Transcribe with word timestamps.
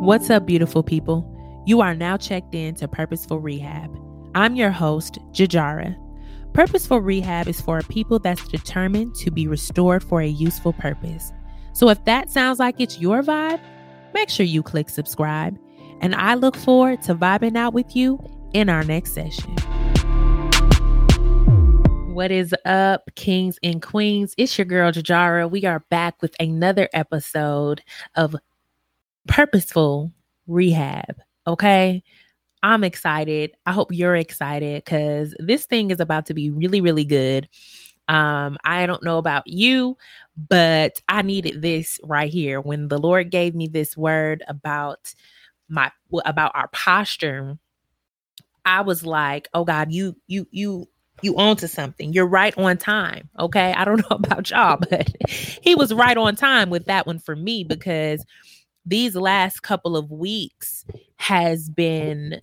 What's 0.00 0.28
up, 0.28 0.44
beautiful 0.44 0.82
people? 0.82 1.26
You 1.66 1.80
are 1.80 1.94
now 1.94 2.18
checked 2.18 2.54
in 2.54 2.74
to 2.76 2.86
Purposeful 2.86 3.40
Rehab. 3.40 3.90
I'm 4.34 4.54
your 4.54 4.70
host, 4.70 5.18
Jajara. 5.32 5.96
Purposeful 6.52 7.00
Rehab 7.00 7.48
is 7.48 7.62
for 7.62 7.80
people 7.80 8.18
that's 8.18 8.46
determined 8.46 9.14
to 9.16 9.30
be 9.30 9.48
restored 9.48 10.04
for 10.04 10.20
a 10.20 10.28
useful 10.28 10.74
purpose. 10.74 11.32
So 11.72 11.88
if 11.88 12.04
that 12.04 12.30
sounds 12.30 12.58
like 12.58 12.78
it's 12.78 13.00
your 13.00 13.22
vibe, 13.22 13.58
make 14.12 14.28
sure 14.28 14.44
you 14.44 14.62
click 14.62 14.90
subscribe. 14.90 15.58
And 16.02 16.14
I 16.14 16.34
look 16.34 16.56
forward 16.56 17.00
to 17.02 17.14
vibing 17.14 17.56
out 17.56 17.72
with 17.72 17.96
you 17.96 18.20
in 18.52 18.68
our 18.68 18.84
next 18.84 19.14
session. 19.14 19.56
What 22.12 22.30
is 22.30 22.54
up, 22.64 23.10
kings 23.14 23.58
and 23.62 23.82
queens? 23.82 24.34
It's 24.36 24.56
your 24.56 24.66
girl, 24.66 24.92
Jajara. 24.92 25.50
We 25.50 25.64
are 25.64 25.80
back 25.90 26.20
with 26.22 26.34
another 26.38 26.88
episode 26.92 27.82
of 28.14 28.36
purposeful 29.26 30.12
rehab. 30.46 31.16
Okay. 31.46 32.02
I'm 32.62 32.82
excited. 32.84 33.52
I 33.66 33.72
hope 33.72 33.92
you're 33.92 34.16
excited 34.16 34.84
because 34.84 35.34
this 35.38 35.66
thing 35.66 35.90
is 35.90 36.00
about 36.00 36.26
to 36.26 36.34
be 36.34 36.50
really, 36.50 36.80
really 36.80 37.04
good. 37.04 37.48
Um, 38.08 38.56
I 38.64 38.86
don't 38.86 39.02
know 39.02 39.18
about 39.18 39.46
you, 39.46 39.96
but 40.48 41.00
I 41.08 41.22
needed 41.22 41.62
this 41.62 41.98
right 42.04 42.30
here 42.30 42.60
when 42.60 42.88
the 42.88 42.98
Lord 42.98 43.30
gave 43.30 43.54
me 43.54 43.66
this 43.66 43.96
word 43.96 44.42
about 44.48 45.14
my 45.68 45.90
about 46.24 46.52
our 46.54 46.68
posture. 46.68 47.58
I 48.64 48.82
was 48.82 49.04
like, 49.04 49.48
"Oh 49.54 49.64
God, 49.64 49.92
you 49.92 50.16
you 50.28 50.46
you 50.50 50.88
you 51.22 51.36
on 51.36 51.56
to 51.56 51.68
something. 51.68 52.12
You're 52.12 52.26
right 52.26 52.56
on 52.56 52.76
time." 52.76 53.28
Okay? 53.38 53.72
I 53.72 53.84
don't 53.84 53.98
know 54.10 54.16
about 54.16 54.50
y'all, 54.50 54.76
but 54.76 55.08
he 55.28 55.74
was 55.74 55.92
right 55.92 56.16
on 56.16 56.36
time 56.36 56.70
with 56.70 56.84
that 56.86 57.06
one 57.06 57.18
for 57.18 57.34
me 57.34 57.64
because 57.64 58.24
these 58.86 59.16
last 59.16 59.62
couple 59.62 59.96
of 59.96 60.10
weeks 60.10 60.84
has 61.16 61.68
been 61.68 62.40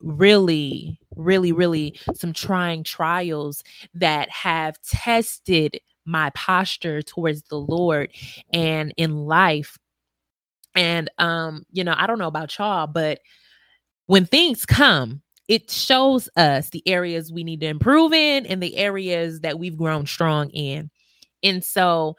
really 0.00 0.98
really 1.14 1.52
really 1.52 1.98
some 2.14 2.32
trying 2.32 2.82
trials 2.82 3.62
that 3.94 4.28
have 4.30 4.80
tested 4.82 5.78
my 6.04 6.30
posture 6.30 7.02
towards 7.02 7.42
the 7.42 7.58
lord 7.58 8.10
and 8.52 8.92
in 8.96 9.16
life. 9.26 9.78
And 10.74 11.10
um 11.18 11.64
you 11.72 11.84
know 11.84 11.94
i 11.96 12.06
don't 12.06 12.18
know 12.18 12.26
about 12.26 12.58
y'all 12.58 12.86
but 12.86 13.20
when 14.06 14.26
things 14.26 14.66
come 14.66 15.22
it 15.48 15.70
shows 15.70 16.28
us 16.36 16.70
the 16.70 16.82
areas 16.86 17.32
we 17.32 17.44
need 17.44 17.60
to 17.60 17.68
improve 17.68 18.12
in 18.12 18.44
and 18.46 18.60
the 18.60 18.76
areas 18.76 19.40
that 19.40 19.60
we've 19.60 19.76
grown 19.76 20.04
strong 20.04 20.50
in. 20.50 20.90
And 21.42 21.64
so 21.64 22.16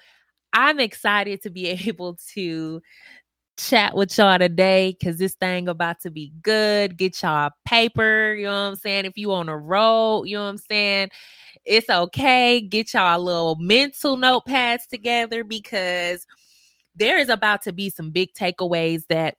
i'm 0.54 0.80
excited 0.80 1.42
to 1.44 1.50
be 1.50 1.68
able 1.88 2.18
to 2.34 2.82
chat 3.58 3.96
with 3.96 4.18
y'all 4.18 4.38
today 4.38 4.96
because 4.98 5.18
this 5.18 5.34
thing 5.36 5.68
about 5.68 6.00
to 6.02 6.12
be 6.12 6.32
good. 6.42 6.98
Get 6.98 7.22
y'all 7.22 7.52
paper, 7.66 8.36
you 8.36 8.46
know 8.46 8.52
what 8.52 8.70
I'm 8.70 8.76
saying? 8.76 9.06
If 9.06 9.18
you 9.18 9.34
on 9.34 9.50
a 9.50 9.58
road, 9.58 10.24
you 10.24 10.38
know 10.38 10.44
what 10.44 10.50
I'm 10.52 10.58
saying? 10.58 11.10
It's 11.66 11.90
okay. 11.90 12.62
Get 12.62 12.94
y'all 12.94 13.22
little 13.22 13.56
mental 13.60 14.18
notepads 14.18 14.88
together 14.88 15.44
because 15.44 16.26
there 16.96 17.20
is 17.20 17.30
about 17.30 17.62
to 17.64 17.74
be 17.74 17.90
some 17.90 18.12
big 18.12 18.34
takeaways 18.34 19.04
that 19.10 19.36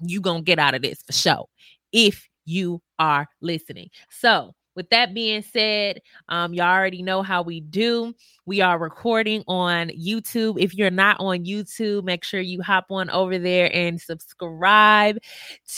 you 0.00 0.20
gonna 0.20 0.42
get 0.42 0.58
out 0.58 0.74
of 0.74 0.82
this 0.82 1.02
for 1.02 1.12
sure 1.12 1.46
if 1.92 2.28
you 2.44 2.80
are 2.98 3.26
listening. 3.40 3.88
So 4.10 4.54
with 4.78 4.90
that 4.90 5.12
being 5.12 5.42
said, 5.42 6.00
um, 6.28 6.54
you 6.54 6.62
already 6.62 7.02
know 7.02 7.20
how 7.20 7.42
we 7.42 7.58
do. 7.58 8.14
We 8.46 8.60
are 8.60 8.78
recording 8.78 9.42
on 9.48 9.88
YouTube. 9.88 10.54
If 10.56 10.72
you're 10.72 10.88
not 10.88 11.18
on 11.18 11.44
YouTube, 11.44 12.04
make 12.04 12.22
sure 12.22 12.40
you 12.40 12.62
hop 12.62 12.86
on 12.88 13.10
over 13.10 13.40
there 13.40 13.74
and 13.74 14.00
subscribe 14.00 15.18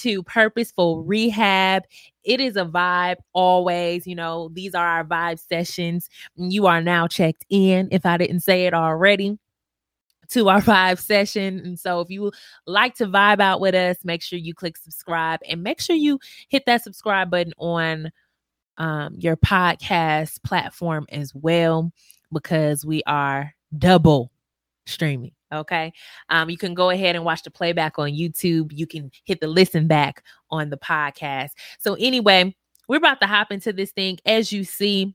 to 0.01 0.23
Purposeful 0.25 1.03
Rehab. 1.03 1.85
It 2.25 2.43
is 2.43 2.57
a 2.57 2.67
vibe 2.67 3.17
always. 3.33 4.07
You 4.07 4.17
know, 4.17 4.51
these 4.53 4.75
are 4.75 4.87
our 4.87 5.05
vibe 5.05 5.39
sessions. 5.39 6.11
You 6.37 6.67
are 6.67 6.83
now 6.83 7.07
checked 7.09 7.47
in, 7.49 7.89
if 7.91 8.05
I 8.05 8.19
didn't 8.19 8.41
say 8.41 8.67
it 8.67 8.75
already 8.75 9.39
to 10.33 10.51
our 10.51 10.61
vibe 10.61 10.99
session. 10.99 11.61
And 11.61 11.81
so 11.81 12.01
if 12.01 12.11
you 12.11 12.33
like 12.67 12.97
to 12.97 13.07
vibe 13.07 13.41
out 13.41 13.63
with 13.63 13.75
us, 13.75 13.97
make 14.05 14.21
sure 14.21 14.39
you 14.39 14.53
click 14.53 14.77
subscribe 14.77 15.41
and 15.49 15.63
make 15.63 15.81
sure 15.81 15.97
you 15.97 16.21
hit 16.51 16.67
that 16.67 16.85
subscribe 16.85 17.31
button 17.31 17.55
on 17.57 18.11
um, 18.79 19.15
your 19.17 19.37
podcast 19.37 20.43
platform 20.43 21.07
as 21.11 21.35
well 21.35 21.93
because 22.33 22.85
we 22.85 23.03
are 23.07 23.55
double 23.77 24.31
streaming. 24.87 25.33
Okay. 25.53 25.93
Um, 26.29 26.49
you 26.49 26.57
can 26.57 26.75
go 26.75 26.91
ahead 26.91 27.17
and 27.17 27.25
watch 27.25 27.43
the 27.43 27.51
playback 27.51 27.99
on 27.99 28.11
YouTube. 28.11 28.71
You 28.73 28.87
can 28.87 29.11
hit 29.25 29.41
the 29.41 29.49
listen 29.49 29.89
back 29.89 30.25
on 30.51 30.71
the 30.71 30.77
podcast. 30.77 31.51
So, 31.81 31.95
anyway, 31.95 32.55
we're 32.89 32.99
about 32.99 33.21
to 33.21 33.27
hop 33.27 33.51
into 33.51 33.73
this 33.73 33.91
thing. 33.91 34.19
As 34.25 34.53
you 34.53 34.65
see, 34.65 35.15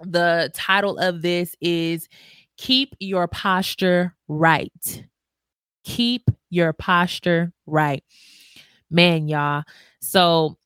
the 0.00 0.50
title 0.54 0.98
of 0.98 1.22
this 1.22 1.54
is 1.60 2.08
Keep 2.56 2.96
Your 2.98 3.28
Posture 3.28 4.14
Right. 4.26 5.04
Keep 5.84 6.30
Your 6.50 6.72
Posture 6.72 7.52
Right. 7.66 8.02
Man, 8.90 9.28
y'all. 9.28 9.62
So, 10.00 10.56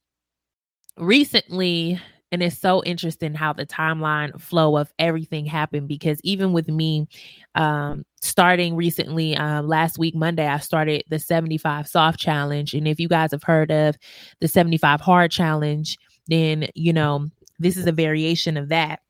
recently 0.98 2.00
and 2.30 2.42
it's 2.42 2.58
so 2.58 2.82
interesting 2.84 3.32
how 3.32 3.54
the 3.54 3.64
timeline 3.64 4.38
flow 4.40 4.76
of 4.76 4.92
everything 4.98 5.46
happened 5.46 5.88
because 5.88 6.20
even 6.22 6.52
with 6.52 6.68
me 6.68 7.08
um, 7.54 8.04
starting 8.20 8.76
recently 8.76 9.36
uh, 9.36 9.62
last 9.62 9.98
week 9.98 10.14
monday 10.14 10.46
i 10.46 10.58
started 10.58 11.02
the 11.08 11.18
75 11.18 11.88
soft 11.88 12.18
challenge. 12.18 12.74
And 12.74 12.86
if 12.86 13.00
you 13.00 13.08
guys 13.08 13.30
have 13.30 13.42
heard 13.42 13.70
of 13.70 13.96
the 14.40 14.48
75 14.48 15.00
hard 15.00 15.30
challenge 15.30 15.98
then 16.26 16.68
you 16.74 16.92
know 16.92 17.28
this 17.58 17.76
is 17.76 17.86
a 17.86 17.92
variation 17.92 18.56
of 18.56 18.68
that. 18.68 19.00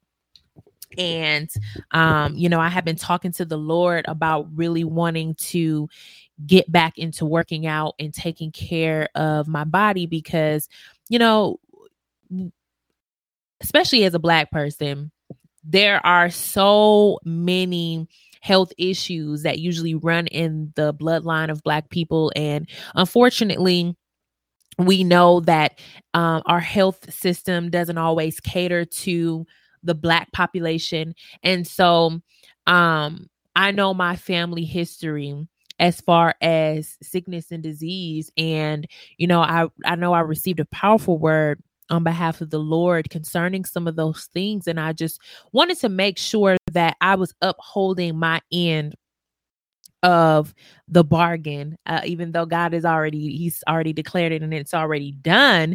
And 0.97 1.51
um, 1.91 2.35
you 2.35 2.49
know 2.49 2.61
i 2.61 2.69
have 2.69 2.85
been 2.85 2.97
talking 2.97 3.33
to 3.33 3.45
the 3.45 3.59
lord 3.59 4.05
about 4.09 4.47
really 4.55 4.85
wanting 4.85 5.35
to 5.37 5.89
get 6.47 6.71
back 6.71 6.97
into 6.99 7.25
working 7.27 7.67
out 7.67 7.95
and 7.99 8.15
taking 8.15 8.53
care 8.53 9.09
of 9.15 9.49
my 9.49 9.65
body 9.65 10.07
because 10.07 10.69
you 11.09 11.19
know 11.19 11.59
especially 13.61 14.05
as 14.05 14.15
a 14.15 14.19
black 14.19 14.51
person, 14.51 15.11
there 15.65 16.05
are 16.07 16.31
so 16.31 17.19
many 17.25 18.09
health 18.41 18.73
issues 18.79 19.43
that 19.43 19.59
usually 19.59 19.95
run 19.95 20.27
in 20.29 20.73
the 20.77 20.95
bloodline 20.95 21.51
of 21.51 21.63
black 21.63 21.91
people. 21.91 22.33
And 22.37 22.69
unfortunately 22.95 23.97
we 24.79 25.03
know 25.03 25.41
that 25.41 25.81
um, 26.15 26.43
our 26.47 26.61
health 26.61 27.13
system 27.13 27.69
doesn't 27.69 27.99
always 27.99 28.39
cater 28.41 28.85
to 28.85 29.45
the 29.83 29.95
black 29.95 30.31
population. 30.33 31.15
And 31.43 31.67
so 31.67 32.21
um, 32.67 33.29
i 33.57 33.71
know 33.73 33.93
my 33.93 34.15
family 34.15 34.65
history 34.65 35.49
as 35.81 36.01
far 36.01 36.35
as 36.41 36.97
sickness 37.03 37.51
and 37.51 37.63
disease. 37.63 38.31
And 38.37 38.87
you 39.17 39.27
know 39.27 39.41
i 39.41 39.67
i 39.85 39.97
know 39.97 40.13
i 40.13 40.21
received 40.21 40.61
a 40.61 40.65
powerful 40.67 41.19
word 41.19 41.61
on 41.91 42.05
behalf 42.05 42.41
of 42.41 42.51
the 42.51 42.59
Lord 42.59 43.11
concerning 43.11 43.65
some 43.65 43.87
of 43.87 43.97
those 43.97 44.29
things. 44.33 44.67
And 44.67 44.79
I 44.79 44.93
just 44.93 45.21
wanted 45.53 45.79
to 45.81 45.89
make 45.89 46.19
sure 46.19 46.57
that 46.73 46.97
I 47.01 47.15
was 47.15 47.35
upholding 47.41 48.19
my 48.19 48.41
end 48.53 48.95
of 50.03 50.55
the 50.87 51.03
bargain 51.03 51.77
uh, 51.87 52.01
even 52.05 52.31
though 52.31 52.47
god 52.47 52.73
is 52.73 52.85
already 52.85 53.37
he's 53.37 53.65
already 53.69 53.93
declared 53.93 54.31
it 54.31 54.43
and 54.43 54.55
it's 54.55 54.73
already 54.73 55.11
done 55.11 55.75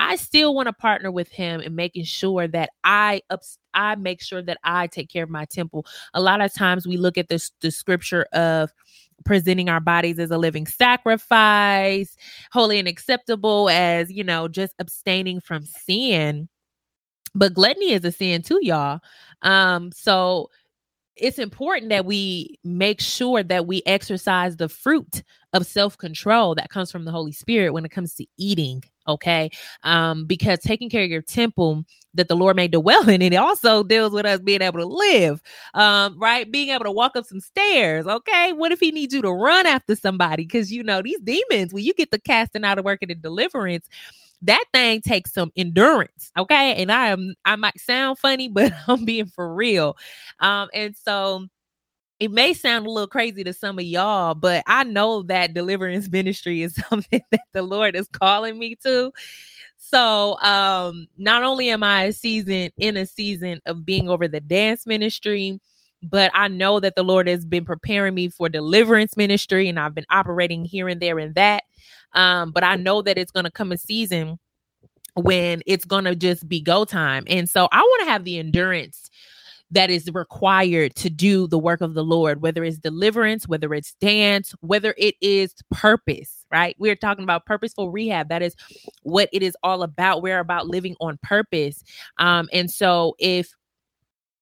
i 0.00 0.16
still 0.16 0.56
want 0.56 0.66
to 0.66 0.72
partner 0.72 1.08
with 1.10 1.28
him 1.30 1.60
in 1.60 1.76
making 1.76 2.02
sure 2.02 2.48
that 2.48 2.70
i 2.82 3.22
ups, 3.30 3.58
i 3.72 3.94
make 3.94 4.20
sure 4.20 4.42
that 4.42 4.58
i 4.64 4.88
take 4.88 5.08
care 5.08 5.22
of 5.22 5.30
my 5.30 5.44
temple 5.44 5.86
a 6.14 6.20
lot 6.20 6.40
of 6.40 6.52
times 6.52 6.84
we 6.84 6.96
look 6.96 7.16
at 7.16 7.28
this 7.28 7.52
the 7.60 7.70
scripture 7.70 8.26
of 8.32 8.72
presenting 9.24 9.68
our 9.68 9.80
bodies 9.80 10.18
as 10.18 10.30
a 10.30 10.38
living 10.38 10.66
sacrifice, 10.66 12.16
holy 12.52 12.78
and 12.78 12.88
acceptable, 12.88 13.68
as 13.70 14.10
you 14.10 14.24
know, 14.24 14.48
just 14.48 14.74
abstaining 14.78 15.40
from 15.40 15.64
sin. 15.64 16.48
But 17.34 17.54
gluttony 17.54 17.92
is 17.92 18.04
a 18.04 18.12
sin 18.12 18.42
too, 18.42 18.58
y'all. 18.62 19.00
Um, 19.42 19.92
so 19.92 20.50
it's 21.16 21.38
important 21.38 21.90
that 21.90 22.06
we 22.06 22.58
make 22.64 23.00
sure 23.00 23.42
that 23.42 23.66
we 23.66 23.82
exercise 23.86 24.56
the 24.56 24.68
fruit 24.68 25.22
of 25.52 25.66
self-control 25.66 26.54
that 26.54 26.70
comes 26.70 26.90
from 26.90 27.04
the 27.04 27.10
Holy 27.10 27.32
Spirit 27.32 27.72
when 27.72 27.84
it 27.84 27.90
comes 27.90 28.14
to 28.14 28.26
eating, 28.38 28.82
okay? 29.06 29.50
Um, 29.82 30.24
because 30.24 30.60
taking 30.60 30.88
care 30.88 31.04
of 31.04 31.10
your 31.10 31.22
temple 31.22 31.84
that 32.14 32.28
the 32.28 32.36
Lord 32.36 32.56
may 32.56 32.68
dwell 32.68 33.08
in, 33.08 33.22
And 33.22 33.34
it 33.34 33.36
also 33.36 33.82
deals 33.82 34.12
with 34.12 34.26
us 34.26 34.40
being 34.40 34.62
able 34.62 34.80
to 34.80 34.86
live, 34.86 35.40
um, 35.74 36.18
right? 36.18 36.50
Being 36.50 36.70
able 36.70 36.84
to 36.84 36.90
walk 36.92 37.16
up 37.16 37.24
some 37.26 37.40
stairs, 37.40 38.06
okay? 38.06 38.52
What 38.52 38.72
if 38.72 38.80
he 38.80 38.90
needs 38.90 39.14
you 39.14 39.22
to 39.22 39.30
run 39.32 39.66
after 39.66 39.94
somebody? 39.94 40.44
Because 40.44 40.72
you 40.72 40.82
know, 40.82 41.02
these 41.02 41.20
demons, 41.20 41.72
when 41.72 41.84
you 41.84 41.94
get 41.94 42.10
the 42.10 42.18
casting 42.20 42.64
out 42.64 42.78
of 42.78 42.84
working 42.84 43.10
and 43.10 43.22
the 43.22 43.28
deliverance, 43.28 43.86
that 44.42 44.64
thing 44.72 45.02
takes 45.02 45.32
some 45.34 45.52
endurance 45.54 46.32
okay 46.38 46.74
and 46.80 46.90
i 46.90 47.08
am 47.08 47.34
i 47.44 47.56
might 47.56 47.78
sound 47.78 48.18
funny 48.18 48.48
but 48.50 48.72
i'm 48.88 49.04
being 49.04 49.26
for 49.26 49.54
real 49.54 49.96
um 50.40 50.68
and 50.72 50.96
so 50.96 51.46
it 52.20 52.30
may 52.30 52.52
sound 52.52 52.86
a 52.86 52.90
little 52.90 53.08
crazy 53.08 53.42
to 53.44 53.52
some 53.54 53.78
of 53.78 53.84
y'all, 53.84 54.34
but 54.34 54.62
I 54.66 54.84
know 54.84 55.22
that 55.24 55.54
deliverance 55.54 56.08
ministry 56.12 56.62
is 56.62 56.74
something 56.88 57.22
that 57.30 57.40
the 57.52 57.62
Lord 57.62 57.96
is 57.96 58.08
calling 58.08 58.58
me 58.58 58.76
to. 58.84 59.10
So, 59.82 60.38
um, 60.40 61.08
not 61.16 61.42
only 61.42 61.70
am 61.70 61.82
I 61.82 62.04
a 62.04 62.12
season 62.12 62.70
in 62.76 62.96
a 62.96 63.06
season 63.06 63.60
of 63.64 63.84
being 63.84 64.08
over 64.08 64.28
the 64.28 64.40
dance 64.40 64.86
ministry, 64.86 65.58
but 66.02 66.30
I 66.34 66.48
know 66.48 66.80
that 66.80 66.96
the 66.96 67.02
Lord 67.02 67.26
has 67.26 67.44
been 67.46 67.64
preparing 67.64 68.14
me 68.14 68.28
for 68.28 68.48
deliverance 68.48 69.16
ministry 69.16 69.68
and 69.68 69.80
I've 69.80 69.94
been 69.94 70.06
operating 70.10 70.64
here 70.64 70.86
and 70.86 71.00
there 71.00 71.18
in 71.18 71.32
that. 71.32 71.64
Um, 72.12 72.52
but 72.52 72.62
I 72.62 72.76
know 72.76 73.02
that 73.02 73.18
it's 73.18 73.32
going 73.32 73.44
to 73.44 73.50
come 73.50 73.72
a 73.72 73.78
season 73.78 74.38
when 75.14 75.62
it's 75.66 75.86
going 75.86 76.04
to 76.04 76.14
just 76.14 76.48
be 76.48 76.60
go 76.60 76.84
time. 76.84 77.24
And 77.26 77.48
so 77.48 77.66
I 77.72 77.80
want 77.80 78.04
to 78.04 78.10
have 78.10 78.24
the 78.24 78.38
endurance 78.38 79.10
that 79.70 79.90
is 79.90 80.10
required 80.12 80.94
to 80.96 81.08
do 81.10 81.46
the 81.46 81.58
work 81.58 81.80
of 81.80 81.94
the 81.94 82.04
Lord, 82.04 82.42
whether 82.42 82.64
it's 82.64 82.78
deliverance, 82.78 83.48
whether 83.48 83.72
it's 83.72 83.94
dance, 83.94 84.54
whether 84.60 84.94
it 84.98 85.14
is 85.20 85.54
purpose, 85.70 86.39
right? 86.50 86.76
We're 86.78 86.96
talking 86.96 87.24
about 87.24 87.46
purposeful 87.46 87.90
rehab. 87.90 88.28
That 88.28 88.42
is 88.42 88.54
what 89.02 89.28
it 89.32 89.42
is 89.42 89.56
all 89.62 89.82
about. 89.82 90.22
We're 90.22 90.40
about 90.40 90.66
living 90.66 90.96
on 91.00 91.18
purpose. 91.22 91.82
Um, 92.18 92.48
and 92.52 92.70
so 92.70 93.14
if 93.18 93.52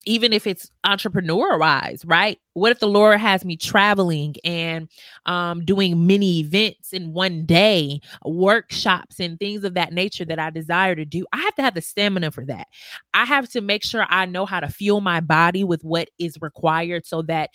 even 0.09 0.33
if 0.33 0.47
it's 0.47 0.71
entrepreneur 0.85 1.59
wise, 1.59 2.03
right? 2.07 2.39
What 2.55 2.73
if 2.73 2.79
the 2.79 2.89
Lord 2.89 3.21
has 3.21 3.45
me 3.45 3.59
traveling 3.59 4.37
and 4.43 4.89
um, 5.27 5.67
doing 5.67 6.07
many 6.07 6.41
events 6.41 6.95
in 6.95 7.13
one 7.13 7.45
day, 7.45 8.01
workshops 8.25 9.21
and 9.21 9.39
things 9.39 9.65
of 9.65 9.75
that 9.75 9.93
nature 9.93 10.25
that 10.25 10.39
I 10.39 10.49
desire 10.49 10.95
to 10.95 11.05
do? 11.05 11.27
I 11.33 11.39
have 11.39 11.55
to 11.57 11.63
have 11.63 11.75
the 11.75 11.83
stamina 11.83 12.31
for 12.31 12.47
that. 12.47 12.69
I 13.13 13.27
have 13.27 13.51
to 13.51 13.61
make 13.61 13.85
sure 13.85 14.07
I 14.09 14.25
know 14.25 14.47
how 14.47 14.61
to 14.61 14.69
fuel 14.69 15.03
my 15.03 15.21
body 15.21 15.63
with 15.63 15.85
what 15.85 16.09
is 16.19 16.39
required 16.41 17.05
so 17.05 17.21
that 17.23 17.51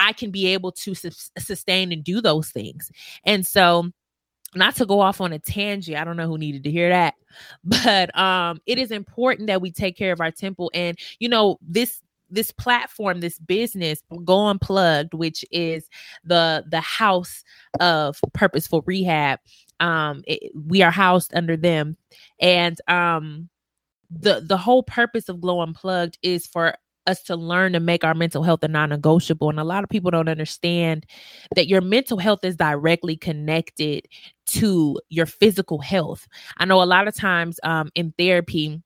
I 0.00 0.12
can 0.12 0.32
be 0.32 0.48
able 0.48 0.72
to 0.72 0.94
su- 0.94 1.10
sustain 1.38 1.92
and 1.92 2.02
do 2.02 2.20
those 2.20 2.48
things. 2.48 2.90
And 3.24 3.46
so, 3.46 3.92
not 4.54 4.74
to 4.76 4.86
go 4.86 5.00
off 5.00 5.20
on 5.20 5.32
a 5.32 5.38
tangent 5.38 5.96
i 5.96 6.02
don't 6.02 6.16
know 6.16 6.26
who 6.26 6.36
needed 6.36 6.64
to 6.64 6.72
hear 6.72 6.88
that 6.88 7.14
but 7.64 8.16
um 8.18 8.60
it 8.66 8.78
is 8.78 8.90
important 8.90 9.46
that 9.46 9.60
we 9.60 9.70
take 9.70 9.96
care 9.96 10.12
of 10.12 10.20
our 10.20 10.32
temple 10.32 10.70
and 10.74 10.98
you 11.20 11.28
know 11.28 11.56
this 11.62 12.00
this 12.30 12.50
platform 12.50 13.20
this 13.20 13.38
business 13.38 14.02
go 14.24 14.46
unplugged 14.48 15.14
which 15.14 15.44
is 15.52 15.88
the 16.24 16.64
the 16.68 16.80
house 16.80 17.44
of 17.78 18.20
purposeful 18.32 18.82
rehab 18.86 19.38
um 19.78 20.22
it, 20.26 20.50
we 20.54 20.82
are 20.82 20.90
housed 20.90 21.32
under 21.34 21.56
them 21.56 21.96
and 22.40 22.80
um 22.88 23.48
the 24.10 24.40
the 24.44 24.56
whole 24.56 24.82
purpose 24.82 25.28
of 25.28 25.40
glow 25.40 25.60
unplugged 25.60 26.18
is 26.22 26.46
for 26.46 26.74
us 27.10 27.22
to 27.24 27.36
learn 27.36 27.72
to 27.74 27.80
make 27.80 28.04
our 28.04 28.14
mental 28.14 28.42
health 28.42 28.62
a 28.62 28.68
non-negotiable. 28.68 29.50
And 29.50 29.60
a 29.60 29.64
lot 29.64 29.84
of 29.84 29.90
people 29.90 30.10
don't 30.10 30.28
understand 30.28 31.04
that 31.54 31.68
your 31.68 31.80
mental 31.80 32.18
health 32.18 32.44
is 32.44 32.56
directly 32.56 33.16
connected 33.16 34.06
to 34.46 34.98
your 35.08 35.26
physical 35.26 35.80
health. 35.80 36.26
I 36.58 36.64
know 36.64 36.82
a 36.82 36.84
lot 36.84 37.08
of 37.08 37.14
times 37.14 37.60
um, 37.62 37.90
in 37.94 38.14
therapy 38.16 38.82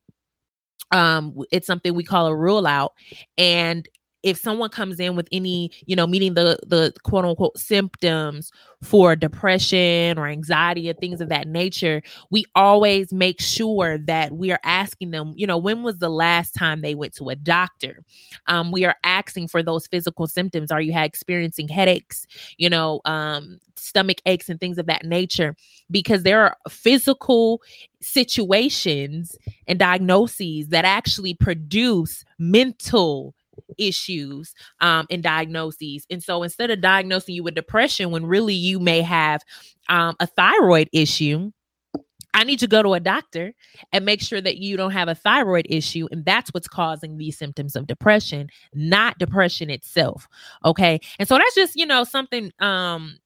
um, 0.91 1.35
it's 1.51 1.67
something 1.67 1.95
we 1.95 2.05
call 2.05 2.27
a 2.27 2.37
rule 2.37 2.67
out 2.67 2.93
and 3.37 3.89
if 4.25 4.39
someone 4.39 4.71
comes 4.71 4.99
in 4.99 5.17
with 5.17 5.29
any, 5.31 5.71
you 5.85 5.95
know, 5.95 6.07
meeting 6.07 6.33
the 6.33 6.59
the 6.67 6.93
quote 7.03 7.27
unquote 7.27 7.57
symptoms 7.59 8.51
for 8.83 9.15
depression 9.15 10.19
or 10.19 10.27
anxiety 10.27 10.89
or 10.89 10.95
things 10.95 11.21
of 11.21 11.29
that 11.29 11.47
nature, 11.47 12.03
we 12.31 12.45
always 12.55 13.13
make 13.13 13.41
sure 13.41 13.99
that 13.99 14.33
we 14.33 14.51
are 14.51 14.61
asking 14.65 15.11
them, 15.11 15.35
you 15.37 15.47
know, 15.47 15.59
when 15.59 15.83
was 15.83 15.99
the 15.99 16.09
last 16.09 16.53
time 16.53 16.81
they 16.81 16.95
went 16.95 17.15
to 17.15 17.29
a 17.29 17.37
doctor? 17.37 18.03
Um, 18.47 18.73
we 18.73 18.87
are 18.87 18.97
asking 19.05 19.49
for 19.49 19.63
those 19.63 19.87
physical 19.87 20.27
symptoms. 20.27 20.73
Are 20.73 20.81
you 20.81 20.99
experiencing 20.99 21.69
headaches, 21.69 22.27
you 22.57 22.71
know, 22.71 23.03
um, 23.05 23.59
stomach 23.77 24.19
aches 24.25 24.49
and 24.49 24.59
things 24.59 24.79
of 24.79 24.87
that 24.87 25.05
nature? 25.05 25.55
Because 25.91 26.23
there 26.23 26.41
are 26.41 26.57
physical 26.71 27.61
situations 28.01 29.37
and 29.67 29.79
diagnoses 29.79 30.69
that 30.69 30.87
actually 30.87 31.35
produce 31.35 32.25
mental 32.39 33.35
issues 33.79 34.55
um, 34.81 35.07
and 35.11 35.23
diagnoses. 35.23 36.07
And 36.11 36.23
so 36.23 36.43
instead 36.43 36.71
of 36.71 36.81
diagnosing 36.81 37.35
you 37.35 37.43
with 37.43 37.55
depression 37.55 38.11
when 38.11 38.27
really 38.27 38.55
you 38.55 38.79
may 38.79 39.01
have 39.03 39.43
um, 39.89 40.17
a 40.21 40.27
thyroid 40.27 40.89
issue, 40.93 41.51
I 42.35 42.43
need 42.43 42.59
to 42.59 42.67
go 42.67 42.83
to 42.83 42.95
a 42.95 43.01
doctor 43.01 43.55
and 43.93 44.05
make 44.05 44.21
sure 44.21 44.41
that 44.41 44.59
you 44.59 44.77
don't 44.77 44.91
have 44.91 45.09
a 45.09 45.15
thyroid 45.15 45.67
issue. 45.71 46.09
And 46.11 46.25
that's 46.25 46.51
what's 46.51 46.67
causing 46.67 47.17
these 47.17 47.39
symptoms 47.39 47.77
of 47.77 47.87
depression, 47.87 48.49
not 48.75 49.19
depression 49.19 49.71
itself. 49.71 50.27
Okay. 50.65 51.01
And 51.19 51.29
so 51.29 51.39
that's 51.39 51.55
just, 51.55 51.77
you 51.77 51.87
know, 51.87 52.05
something 52.05 52.51
um 52.59 53.19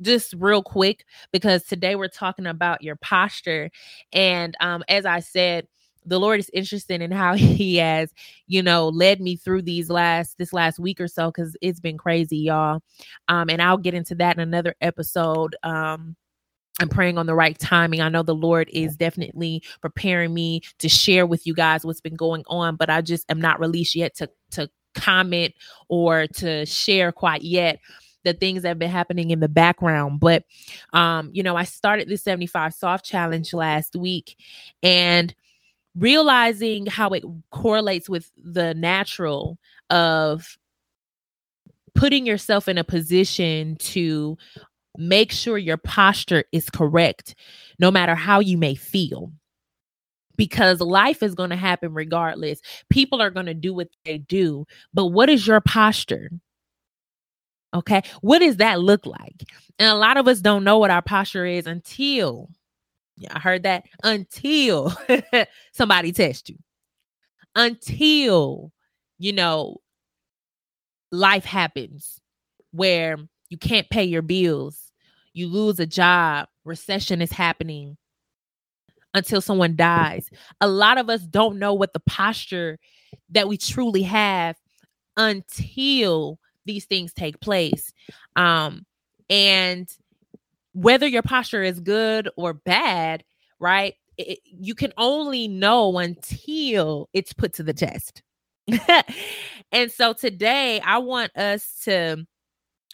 just 0.00 0.34
real 0.38 0.62
quick 0.62 1.04
because 1.32 1.64
today 1.64 1.96
we're 1.96 2.08
talking 2.08 2.46
about 2.46 2.82
your 2.82 2.96
posture. 2.96 3.70
And 4.12 4.56
um, 4.60 4.84
as 4.88 5.06
I 5.06 5.20
said, 5.20 5.66
the 6.08 6.20
Lord 6.20 6.40
is 6.40 6.50
interested 6.52 7.00
in 7.00 7.10
how 7.10 7.34
he 7.36 7.76
has, 7.76 8.12
you 8.46 8.62
know, 8.62 8.88
led 8.88 9.20
me 9.20 9.36
through 9.36 9.62
these 9.62 9.90
last 9.90 10.38
this 10.38 10.52
last 10.52 10.78
week 10.78 11.00
or 11.00 11.08
so 11.08 11.30
cuz 11.30 11.56
it's 11.60 11.80
been 11.80 11.98
crazy, 11.98 12.38
y'all. 12.38 12.82
Um 13.28 13.50
and 13.50 13.62
I'll 13.62 13.78
get 13.78 13.94
into 13.94 14.14
that 14.16 14.36
in 14.36 14.40
another 14.40 14.74
episode. 14.80 15.56
Um 15.62 16.16
I'm 16.80 16.88
praying 16.88 17.18
on 17.18 17.26
the 17.26 17.34
right 17.34 17.58
timing. 17.58 18.00
I 18.00 18.08
know 18.08 18.22
the 18.22 18.34
Lord 18.34 18.68
is 18.72 18.96
definitely 18.96 19.62
preparing 19.80 20.32
me 20.32 20.62
to 20.78 20.88
share 20.88 21.26
with 21.26 21.46
you 21.46 21.54
guys 21.54 21.84
what's 21.84 22.00
been 22.00 22.14
going 22.14 22.44
on, 22.46 22.76
but 22.76 22.88
I 22.88 23.00
just 23.00 23.28
am 23.30 23.40
not 23.40 23.60
released 23.60 23.94
yet 23.94 24.14
to 24.16 24.30
to 24.52 24.70
comment 24.94 25.54
or 25.88 26.26
to 26.26 26.66
share 26.66 27.12
quite 27.12 27.42
yet 27.42 27.80
the 28.24 28.32
things 28.32 28.62
that 28.62 28.68
have 28.68 28.78
been 28.78 28.90
happening 28.90 29.30
in 29.30 29.40
the 29.40 29.48
background. 29.48 30.20
But 30.20 30.44
um, 30.92 31.30
you 31.32 31.42
know, 31.42 31.56
I 31.56 31.64
started 31.64 32.08
the 32.08 32.16
75 32.16 32.74
soft 32.74 33.04
challenge 33.04 33.52
last 33.52 33.96
week 33.96 34.36
and 34.82 35.34
realizing 35.96 36.86
how 36.86 37.10
it 37.10 37.24
correlates 37.50 38.08
with 38.08 38.30
the 38.36 38.74
natural 38.74 39.58
of 39.90 40.56
putting 41.94 42.26
yourself 42.26 42.68
in 42.68 42.78
a 42.78 42.84
position 42.84 43.76
to 43.76 44.36
make 44.96 45.32
sure 45.32 45.58
your 45.58 45.76
posture 45.76 46.44
is 46.52 46.70
correct 46.70 47.34
no 47.78 47.90
matter 47.90 48.14
how 48.14 48.40
you 48.40 48.58
may 48.58 48.74
feel. 48.74 49.32
Because 50.36 50.80
life 50.80 51.22
is 51.22 51.34
going 51.34 51.50
to 51.50 51.56
happen 51.56 51.94
regardless. 51.94 52.60
People 52.90 53.20
are 53.20 53.30
going 53.30 53.46
to 53.46 53.54
do 53.54 53.74
what 53.74 53.88
they 54.04 54.18
do 54.18 54.64
but 54.94 55.06
what 55.06 55.28
is 55.28 55.46
your 55.46 55.60
posture? 55.60 56.30
Okay? 57.74 58.02
What 58.20 58.38
does 58.38 58.56
that 58.58 58.80
look 58.80 59.04
like? 59.04 59.44
And 59.78 59.88
a 59.88 59.94
lot 59.94 60.16
of 60.16 60.26
us 60.26 60.40
don't 60.40 60.64
know 60.64 60.78
what 60.78 60.90
our 60.90 61.02
posture 61.02 61.44
is 61.44 61.66
until 61.66 62.48
yeah, 63.18 63.32
I 63.34 63.40
heard 63.40 63.64
that 63.64 63.84
until 64.04 64.92
somebody 65.72 66.12
test 66.12 66.48
you. 66.48 66.56
Until, 67.54 68.72
you 69.18 69.32
know, 69.32 69.78
life 71.10 71.44
happens 71.44 72.20
where 72.70 73.16
you 73.48 73.58
can't 73.58 73.90
pay 73.90 74.04
your 74.04 74.22
bills, 74.22 74.92
you 75.32 75.48
lose 75.48 75.80
a 75.80 75.86
job, 75.86 76.48
recession 76.64 77.20
is 77.20 77.32
happening 77.32 77.96
until 79.14 79.40
someone 79.40 79.74
dies. 79.74 80.30
A 80.60 80.68
lot 80.68 80.98
of 80.98 81.10
us 81.10 81.22
don't 81.22 81.58
know 81.58 81.74
what 81.74 81.92
the 81.92 82.00
posture 82.00 82.78
that 83.30 83.48
we 83.48 83.56
truly 83.56 84.02
have 84.02 84.56
until 85.16 86.38
these 86.66 86.84
things 86.84 87.12
take 87.12 87.40
place. 87.40 87.92
Um 88.36 88.84
and 89.30 89.88
whether 90.78 91.06
your 91.06 91.22
posture 91.22 91.62
is 91.62 91.80
good 91.80 92.28
or 92.36 92.54
bad, 92.54 93.24
right? 93.58 93.94
It, 94.16 94.38
you 94.44 94.74
can 94.74 94.92
only 94.96 95.48
know 95.48 95.98
until 95.98 97.08
it's 97.12 97.32
put 97.32 97.52
to 97.54 97.62
the 97.62 97.72
test. 97.72 98.22
and 99.72 99.90
so 99.90 100.12
today, 100.12 100.80
I 100.80 100.98
want 100.98 101.36
us 101.36 101.80
to 101.84 102.24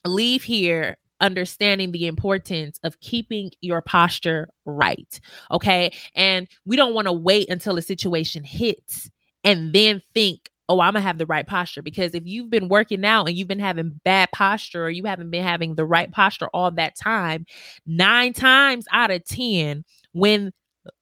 leave 0.06 0.42
here 0.42 0.96
understanding 1.20 1.92
the 1.92 2.06
importance 2.06 2.78
of 2.82 3.00
keeping 3.00 3.50
your 3.60 3.82
posture 3.82 4.48
right. 4.64 5.20
Okay. 5.50 5.92
And 6.14 6.48
we 6.64 6.76
don't 6.76 6.94
want 6.94 7.06
to 7.06 7.12
wait 7.12 7.48
until 7.48 7.76
a 7.76 7.82
situation 7.82 8.44
hits 8.44 9.10
and 9.42 9.72
then 9.72 10.02
think, 10.14 10.50
oh, 10.68 10.80
I'm 10.80 10.94
gonna 10.94 11.02
have 11.02 11.18
the 11.18 11.26
right 11.26 11.46
posture. 11.46 11.82
Because 11.82 12.14
if 12.14 12.22
you've 12.26 12.50
been 12.50 12.68
working 12.68 13.04
out 13.04 13.28
and 13.28 13.36
you've 13.36 13.48
been 13.48 13.58
having 13.58 14.00
bad 14.04 14.30
posture 14.32 14.84
or 14.84 14.90
you 14.90 15.04
haven't 15.04 15.30
been 15.30 15.44
having 15.44 15.74
the 15.74 15.84
right 15.84 16.10
posture 16.10 16.48
all 16.48 16.70
that 16.72 16.96
time, 16.96 17.46
nine 17.86 18.32
times 18.32 18.86
out 18.92 19.10
of 19.10 19.24
10, 19.24 19.84
when 20.12 20.52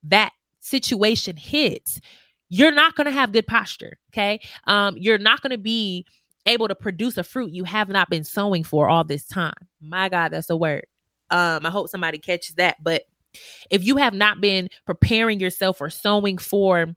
that 0.03 0.31
situation 0.59 1.37
hits, 1.37 1.99
you're 2.49 2.71
not 2.71 2.95
gonna 2.95 3.11
have 3.11 3.31
good 3.31 3.47
posture. 3.47 3.97
Okay. 4.11 4.41
Um, 4.67 4.95
you're 4.97 5.17
not 5.17 5.41
gonna 5.41 5.57
be 5.57 6.05
able 6.45 6.67
to 6.67 6.75
produce 6.75 7.17
a 7.17 7.23
fruit 7.23 7.51
you 7.51 7.63
have 7.63 7.89
not 7.89 8.09
been 8.09 8.23
sowing 8.23 8.63
for 8.63 8.89
all 8.89 9.03
this 9.03 9.25
time. 9.25 9.53
My 9.81 10.09
God, 10.09 10.29
that's 10.29 10.49
a 10.49 10.57
word. 10.57 10.85
Um, 11.29 11.65
I 11.65 11.69
hope 11.69 11.89
somebody 11.89 12.17
catches 12.17 12.55
that. 12.55 12.83
But 12.83 13.03
if 13.69 13.83
you 13.83 13.97
have 13.97 14.13
not 14.13 14.41
been 14.41 14.69
preparing 14.85 15.39
yourself 15.39 15.81
or 15.81 15.89
sowing 15.89 16.37
for 16.37 16.93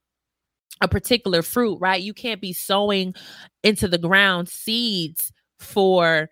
a 0.81 0.89
particular 0.89 1.43
fruit, 1.43 1.79
right? 1.81 2.03
You 2.03 2.15
can't 2.15 2.41
be 2.41 2.53
sowing 2.53 3.15
into 3.63 3.89
the 3.89 3.99
ground 3.99 4.49
seeds 4.49 5.33
for 5.59 6.31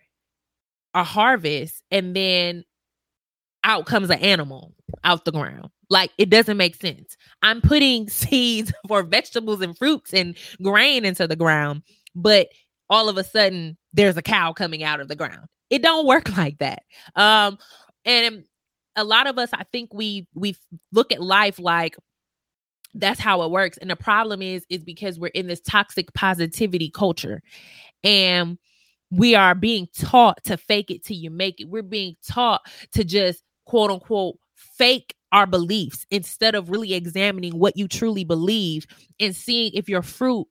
a 0.92 1.02
harvest 1.02 1.82
and 1.90 2.14
then 2.14 2.64
out 3.64 3.86
comes 3.86 4.10
an 4.10 4.20
animal 4.20 4.74
out 5.02 5.24
the 5.24 5.32
ground. 5.32 5.70
Like 5.90 6.10
it 6.18 6.30
doesn't 6.30 6.56
make 6.56 6.76
sense. 6.76 7.16
I'm 7.42 7.60
putting 7.60 8.08
seeds 8.10 8.72
for 8.86 9.02
vegetables 9.02 9.60
and 9.60 9.76
fruits 9.76 10.12
and 10.12 10.36
grain 10.62 11.04
into 11.04 11.26
the 11.26 11.36
ground, 11.36 11.82
but 12.14 12.48
all 12.90 13.08
of 13.08 13.16
a 13.16 13.24
sudden 13.24 13.76
there's 13.92 14.16
a 14.16 14.22
cow 14.22 14.52
coming 14.52 14.82
out 14.84 15.00
of 15.00 15.08
the 15.08 15.16
ground. 15.16 15.46
It 15.70 15.82
don't 15.82 16.06
work 16.06 16.36
like 16.36 16.58
that. 16.58 16.82
Um 17.16 17.58
and 18.04 18.44
a 18.96 19.04
lot 19.04 19.26
of 19.26 19.38
us 19.38 19.48
I 19.52 19.64
think 19.72 19.92
we 19.92 20.26
we 20.34 20.54
look 20.92 21.12
at 21.12 21.22
life 21.22 21.58
like 21.58 21.96
that's 22.94 23.20
how 23.20 23.42
it 23.42 23.50
works. 23.50 23.76
And 23.78 23.90
the 23.90 23.96
problem 23.96 24.40
is 24.40 24.64
is 24.68 24.84
because 24.84 25.18
we're 25.18 25.28
in 25.28 25.46
this 25.46 25.60
toxic 25.60 26.12
positivity 26.14 26.90
culture. 26.90 27.42
And 28.02 28.58
we 29.10 29.34
are 29.34 29.54
being 29.54 29.88
taught 29.98 30.42
to 30.44 30.56
fake 30.56 30.90
it 30.90 31.04
till 31.04 31.16
you 31.16 31.30
make 31.30 31.60
it. 31.60 31.68
We're 31.68 31.82
being 31.82 32.16
taught 32.26 32.62
to 32.92 33.04
just 33.04 33.42
quote 33.66 33.90
unquote 33.90 34.36
fake 34.54 35.14
our 35.32 35.46
beliefs 35.46 36.06
instead 36.10 36.54
of 36.54 36.70
really 36.70 36.94
examining 36.94 37.58
what 37.58 37.76
you 37.76 37.88
truly 37.88 38.24
believe 38.24 38.86
and 39.18 39.34
seeing 39.34 39.72
if 39.74 39.88
your 39.88 40.02
fruit 40.02 40.46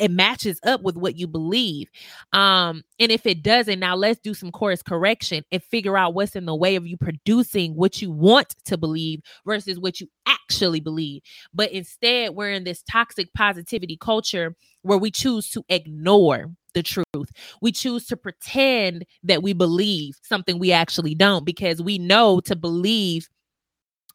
it, 0.00 0.10
matches 0.10 0.58
up 0.64 0.82
with 0.82 0.96
what 0.96 1.16
you 1.16 1.26
believe 1.26 1.88
um 2.32 2.82
and 2.98 3.12
if 3.12 3.26
it 3.26 3.42
doesn't 3.42 3.78
now 3.78 3.94
let's 3.94 4.20
do 4.20 4.34
some 4.34 4.50
course 4.50 4.82
correction 4.82 5.44
and 5.52 5.62
figure 5.62 5.96
out 5.96 6.14
what's 6.14 6.36
in 6.36 6.46
the 6.46 6.54
way 6.54 6.76
of 6.76 6.86
you 6.86 6.96
producing 6.96 7.74
what 7.74 8.02
you 8.02 8.10
want 8.10 8.54
to 8.64 8.76
believe 8.76 9.20
versus 9.46 9.78
what 9.78 10.00
you 10.00 10.08
actually 10.26 10.80
believe 10.80 11.22
but 11.54 11.70
instead 11.70 12.34
we're 12.34 12.50
in 12.50 12.64
this 12.64 12.82
toxic 12.82 13.32
positivity 13.34 13.96
culture 13.96 14.56
where 14.82 14.98
we 14.98 15.10
choose 15.10 15.50
to 15.50 15.62
ignore 15.68 16.46
the 16.74 16.82
truth. 16.82 17.30
We 17.60 17.72
choose 17.72 18.06
to 18.06 18.16
pretend 18.16 19.04
that 19.24 19.42
we 19.42 19.52
believe 19.52 20.14
something 20.22 20.58
we 20.58 20.72
actually 20.72 21.14
don't 21.14 21.44
because 21.44 21.82
we 21.82 21.98
know 21.98 22.40
to 22.40 22.56
believe 22.56 23.28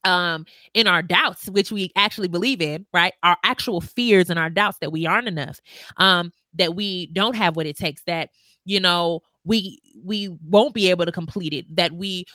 um 0.05 0.45
in 0.73 0.87
our 0.87 1.01
doubts 1.01 1.49
which 1.49 1.71
we 1.71 1.91
actually 1.95 2.27
believe 2.27 2.61
in 2.61 2.85
right? 2.93 3.13
Our 3.23 3.37
actual 3.43 3.81
fears 3.81 4.29
and 4.29 4.39
our 4.39 4.49
doubts 4.49 4.77
that 4.81 4.91
we 4.91 5.05
aren't 5.05 5.27
enough 5.27 5.59
um 5.97 6.31
that 6.53 6.75
we 6.75 7.07
don't 7.07 7.35
have 7.35 7.55
what 7.55 7.65
it 7.67 7.77
takes 7.77 8.03
that 8.07 8.29
you 8.65 8.79
know 8.79 9.21
we 9.43 9.79
we 10.03 10.29
won't 10.47 10.73
be 10.73 10.89
able 10.89 11.05
to 11.05 11.11
complete 11.11 11.53
it 11.53 11.65
that 11.75 11.91
we 11.93 12.25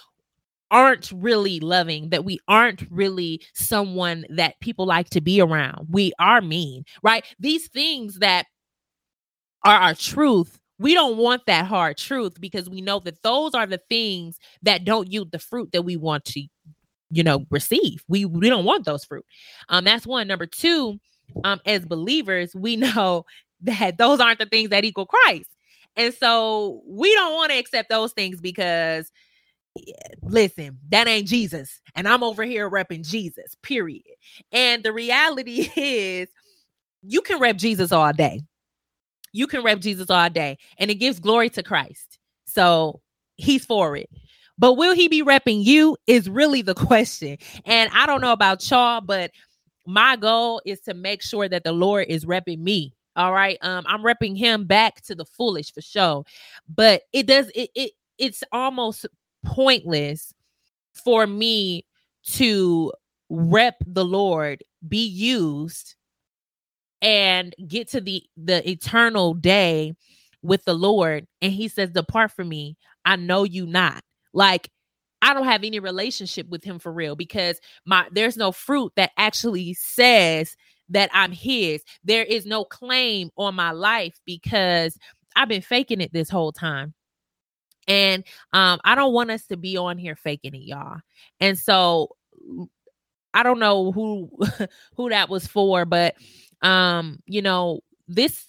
aren't 0.70 1.10
really 1.12 1.60
loving 1.60 2.10
that 2.10 2.24
we 2.24 2.38
aren't 2.48 2.84
really 2.90 3.42
someone 3.54 4.24
that 4.30 4.58
people 4.60 4.86
like 4.86 5.10
to 5.10 5.20
be 5.20 5.40
around. 5.40 5.88
We 5.90 6.12
are 6.20 6.40
mean 6.40 6.84
right? 7.02 7.24
These 7.40 7.68
things 7.68 8.18
that 8.20 8.46
are 9.64 9.76
our 9.76 9.94
truth 9.94 10.58
we 10.78 10.94
don't 10.94 11.18
want 11.18 11.42
that 11.46 11.66
hard 11.66 11.98
truth 11.98 12.40
because 12.40 12.70
we 12.70 12.80
know 12.80 13.00
that 13.00 13.22
those 13.22 13.54
are 13.54 13.66
the 13.66 13.80
things 13.90 14.38
that 14.62 14.84
don't 14.84 15.12
yield 15.12 15.30
the 15.30 15.38
fruit 15.38 15.70
that 15.72 15.82
we 15.82 15.94
want 15.96 16.24
to 16.24 16.42
you 17.10 17.22
know 17.22 17.46
receive. 17.50 18.02
We 18.08 18.24
we 18.24 18.48
don't 18.48 18.64
want 18.64 18.84
those 18.84 19.04
fruit. 19.04 19.24
Um 19.68 19.84
that's 19.84 20.06
one. 20.06 20.28
Number 20.28 20.46
two 20.46 20.98
um 21.44 21.60
as 21.66 21.84
believers 21.84 22.54
we 22.54 22.76
know 22.76 23.24
that 23.62 23.98
those 23.98 24.20
aren't 24.20 24.38
the 24.38 24.46
things 24.46 24.70
that 24.70 24.84
equal 24.84 25.06
christ. 25.06 25.50
And 25.96 26.14
so 26.14 26.82
we 26.86 27.12
don't 27.14 27.34
want 27.34 27.50
to 27.52 27.58
accept 27.58 27.88
those 27.88 28.12
things 28.12 28.40
because 28.40 29.10
listen 30.22 30.76
that 30.88 31.06
ain't 31.06 31.28
jesus 31.28 31.80
and 31.94 32.08
i'm 32.08 32.24
over 32.24 32.42
here 32.42 32.68
repping 32.68 33.08
jesus 33.08 33.56
period. 33.62 34.02
And 34.52 34.82
the 34.82 34.92
reality 34.92 35.70
is 35.76 36.28
you 37.02 37.22
can 37.22 37.40
rep 37.40 37.56
jesus 37.56 37.92
all 37.92 38.12
day. 38.12 38.42
You 39.32 39.46
can 39.46 39.62
rep 39.62 39.80
jesus 39.80 40.10
all 40.10 40.28
day 40.28 40.58
and 40.78 40.90
it 40.90 40.96
gives 40.96 41.20
glory 41.20 41.50
to 41.50 41.62
christ. 41.62 42.18
So 42.46 43.00
he's 43.36 43.64
for 43.64 43.96
it 43.96 44.10
but 44.60 44.74
will 44.74 44.94
he 44.94 45.08
be 45.08 45.24
repping 45.24 45.64
you 45.64 45.96
is 46.06 46.28
really 46.28 46.60
the 46.60 46.74
question. 46.90 47.38
And 47.64 47.90
I 47.94 48.06
don't 48.06 48.20
know 48.20 48.32
about 48.32 48.68
y'all, 48.70 49.00
but 49.00 49.32
my 49.86 50.16
goal 50.16 50.60
is 50.66 50.80
to 50.82 50.94
make 50.94 51.22
sure 51.22 51.48
that 51.48 51.64
the 51.64 51.72
Lord 51.72 52.06
is 52.08 52.26
repping 52.26 52.58
me. 52.58 52.94
All 53.16 53.32
right. 53.32 53.58
Um, 53.62 53.84
I'm 53.88 54.02
repping 54.02 54.36
him 54.36 54.66
back 54.66 55.02
to 55.06 55.14
the 55.14 55.24
foolish 55.24 55.72
for 55.72 55.80
sure. 55.80 56.24
But 56.68 57.02
it 57.12 57.26
does 57.26 57.50
it 57.54 57.70
it 57.74 57.92
it's 58.18 58.44
almost 58.52 59.06
pointless 59.44 60.32
for 60.92 61.26
me 61.26 61.86
to 62.24 62.92
rep 63.30 63.76
the 63.86 64.04
Lord, 64.04 64.62
be 64.86 65.06
used, 65.06 65.96
and 67.00 67.54
get 67.66 67.88
to 67.88 68.00
the 68.02 68.22
the 68.36 68.68
eternal 68.68 69.32
day 69.32 69.94
with 70.42 70.64
the 70.66 70.74
Lord. 70.74 71.26
And 71.40 71.50
he 71.50 71.68
says, 71.68 71.90
Depart 71.90 72.32
from 72.32 72.50
me. 72.50 72.76
I 73.06 73.16
know 73.16 73.44
you 73.44 73.66
not. 73.66 74.02
Like 74.32 74.70
I 75.22 75.34
don't 75.34 75.44
have 75.44 75.64
any 75.64 75.80
relationship 75.80 76.48
with 76.48 76.64
him 76.64 76.78
for 76.78 76.92
real 76.92 77.14
because 77.16 77.60
my 77.84 78.06
there's 78.10 78.36
no 78.36 78.52
fruit 78.52 78.92
that 78.96 79.10
actually 79.16 79.74
says 79.74 80.56
that 80.88 81.10
I'm 81.12 81.32
his. 81.32 81.82
There 82.04 82.24
is 82.24 82.46
no 82.46 82.64
claim 82.64 83.30
on 83.36 83.54
my 83.54 83.70
life 83.72 84.18
because 84.26 84.98
I've 85.36 85.48
been 85.48 85.62
faking 85.62 86.00
it 86.00 86.12
this 86.12 86.30
whole 86.30 86.52
time. 86.52 86.94
And 87.86 88.24
um 88.52 88.80
I 88.84 88.94
don't 88.94 89.12
want 89.12 89.30
us 89.30 89.46
to 89.46 89.56
be 89.56 89.76
on 89.76 89.98
here 89.98 90.16
faking 90.16 90.54
it, 90.54 90.62
y'all. 90.62 91.00
And 91.40 91.58
so 91.58 92.10
I 93.34 93.42
don't 93.42 93.58
know 93.58 93.92
who 93.92 94.30
who 94.96 95.10
that 95.10 95.28
was 95.28 95.46
for, 95.46 95.84
but 95.84 96.14
um 96.62 97.20
you 97.26 97.42
know, 97.42 97.80
this 98.08 98.46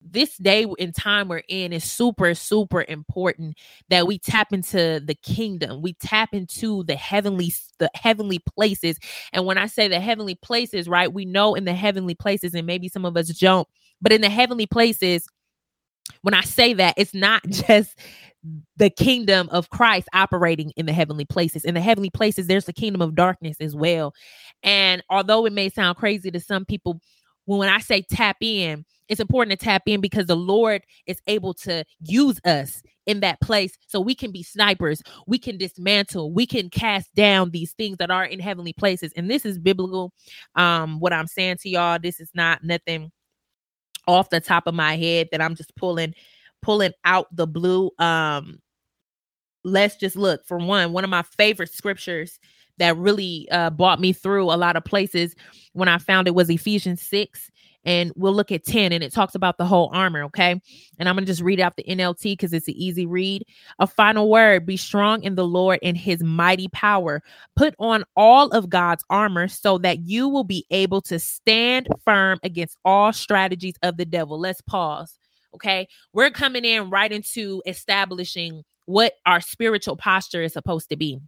this 0.00 0.36
day 0.36 0.66
in 0.78 0.92
time 0.92 1.28
we're 1.28 1.42
in 1.48 1.72
is 1.72 1.84
super 1.84 2.34
super 2.34 2.84
important 2.88 3.56
that 3.88 4.06
we 4.06 4.18
tap 4.18 4.52
into 4.52 5.00
the 5.04 5.14
kingdom 5.14 5.82
we 5.82 5.94
tap 5.94 6.30
into 6.32 6.84
the 6.84 6.96
heavenly 6.96 7.52
the 7.78 7.90
heavenly 7.94 8.38
places 8.38 8.98
and 9.32 9.44
when 9.46 9.58
i 9.58 9.66
say 9.66 9.88
the 9.88 10.00
heavenly 10.00 10.34
places 10.34 10.88
right 10.88 11.12
we 11.12 11.24
know 11.24 11.54
in 11.54 11.64
the 11.64 11.74
heavenly 11.74 12.14
places 12.14 12.54
and 12.54 12.66
maybe 12.66 12.88
some 12.88 13.04
of 13.04 13.16
us 13.16 13.28
don't 13.38 13.68
but 14.00 14.12
in 14.12 14.20
the 14.20 14.28
heavenly 14.28 14.66
places 14.66 15.26
when 16.22 16.34
i 16.34 16.42
say 16.42 16.72
that 16.72 16.94
it's 16.96 17.14
not 17.14 17.42
just 17.48 17.98
the 18.76 18.90
kingdom 18.90 19.48
of 19.50 19.70
Christ 19.70 20.08
operating 20.12 20.72
in 20.76 20.86
the 20.86 20.92
heavenly 20.92 21.24
places. 21.24 21.64
In 21.64 21.74
the 21.74 21.80
heavenly 21.80 22.10
places, 22.10 22.46
there's 22.46 22.66
the 22.66 22.72
kingdom 22.72 23.02
of 23.02 23.14
darkness 23.14 23.56
as 23.60 23.74
well. 23.74 24.14
And 24.62 25.02
although 25.10 25.46
it 25.46 25.52
may 25.52 25.68
sound 25.68 25.96
crazy 25.96 26.30
to 26.30 26.40
some 26.40 26.64
people, 26.64 27.00
when 27.44 27.68
I 27.68 27.78
say 27.78 28.02
tap 28.02 28.36
in, 28.40 28.84
it's 29.08 29.20
important 29.20 29.58
to 29.58 29.64
tap 29.64 29.82
in 29.86 30.00
because 30.00 30.26
the 30.26 30.36
Lord 30.36 30.82
is 31.06 31.20
able 31.26 31.54
to 31.54 31.84
use 32.00 32.40
us 32.44 32.82
in 33.06 33.20
that 33.20 33.40
place 33.40 33.78
so 33.86 34.00
we 34.00 34.14
can 34.14 34.32
be 34.32 34.42
snipers, 34.42 35.02
we 35.26 35.38
can 35.38 35.56
dismantle, 35.56 36.32
we 36.32 36.46
can 36.46 36.68
cast 36.68 37.14
down 37.14 37.50
these 37.50 37.72
things 37.72 37.98
that 37.98 38.10
are 38.10 38.24
in 38.24 38.40
heavenly 38.40 38.72
places. 38.72 39.12
And 39.16 39.30
this 39.30 39.44
is 39.44 39.58
biblical. 39.58 40.12
Um, 40.56 40.98
what 40.98 41.12
I'm 41.12 41.28
saying 41.28 41.58
to 41.58 41.68
y'all, 41.68 41.98
this 42.00 42.20
is 42.20 42.30
not 42.34 42.64
nothing 42.64 43.12
off 44.08 44.30
the 44.30 44.40
top 44.40 44.66
of 44.66 44.74
my 44.74 44.96
head 44.96 45.28
that 45.32 45.40
I'm 45.40 45.54
just 45.54 45.74
pulling 45.76 46.14
pulling 46.62 46.92
out 47.04 47.26
the 47.34 47.46
blue. 47.46 47.90
Um, 47.98 48.58
let's 49.62 49.96
just 49.96 50.16
look 50.16 50.46
for 50.46 50.58
one, 50.58 50.92
one 50.92 51.04
of 51.04 51.10
my 51.10 51.22
favorite 51.22 51.70
scriptures 51.70 52.40
that 52.78 52.96
really 52.96 53.48
uh, 53.50 53.70
brought 53.70 54.00
me 54.00 54.12
through 54.12 54.44
a 54.44 54.56
lot 54.56 54.76
of 54.76 54.84
places 54.84 55.34
when 55.72 55.88
I 55.88 55.98
found 55.98 56.26
it 56.26 56.34
was 56.34 56.50
Ephesians 56.50 57.02
6 57.02 57.50
and 57.86 58.12
we'll 58.16 58.34
look 58.34 58.52
at 58.52 58.64
10 58.64 58.92
and 58.92 59.02
it 59.02 59.14
talks 59.14 59.34
about 59.34 59.56
the 59.56 59.64
whole 59.64 59.90
armor 59.94 60.24
okay? 60.24 60.60
And 60.98 61.08
i'm 61.08 61.16
gonna 61.16 61.26
just 61.26 61.40
read 61.40 61.60
out 61.60 61.76
the 61.76 61.84
nlt 61.84 62.22
because 62.22 62.52
it's 62.52 62.68
an 62.68 62.74
easy 62.74 63.06
read. 63.06 63.44
A 63.78 63.86
final 63.86 64.28
word 64.28 64.66
be 64.66 64.76
strong 64.76 65.22
in 65.22 65.36
the 65.36 65.46
lord 65.46 65.78
and 65.82 65.96
his 65.96 66.22
mighty 66.22 66.68
power. 66.68 67.22
Put 67.54 67.74
on 67.78 68.04
all 68.14 68.48
of 68.48 68.68
god's 68.68 69.04
armor 69.08 69.48
so 69.48 69.78
that 69.78 70.00
you 70.00 70.28
will 70.28 70.44
be 70.44 70.66
able 70.70 71.00
to 71.02 71.18
stand 71.18 71.88
firm 72.04 72.38
against 72.42 72.76
all 72.84 73.14
strategies 73.14 73.76
of 73.82 73.96
the 73.96 74.04
devil. 74.04 74.38
Let's 74.38 74.60
pause 74.60 75.18
okay? 75.56 75.88
We're 76.12 76.30
coming 76.30 76.64
in 76.64 76.90
right 76.90 77.10
into 77.10 77.62
establishing 77.66 78.62
what 78.84 79.14
our 79.26 79.40
spiritual 79.40 79.96
posture 79.96 80.42
is 80.42 80.52
supposed 80.52 80.88
to 80.90 80.96
be. 80.96 81.18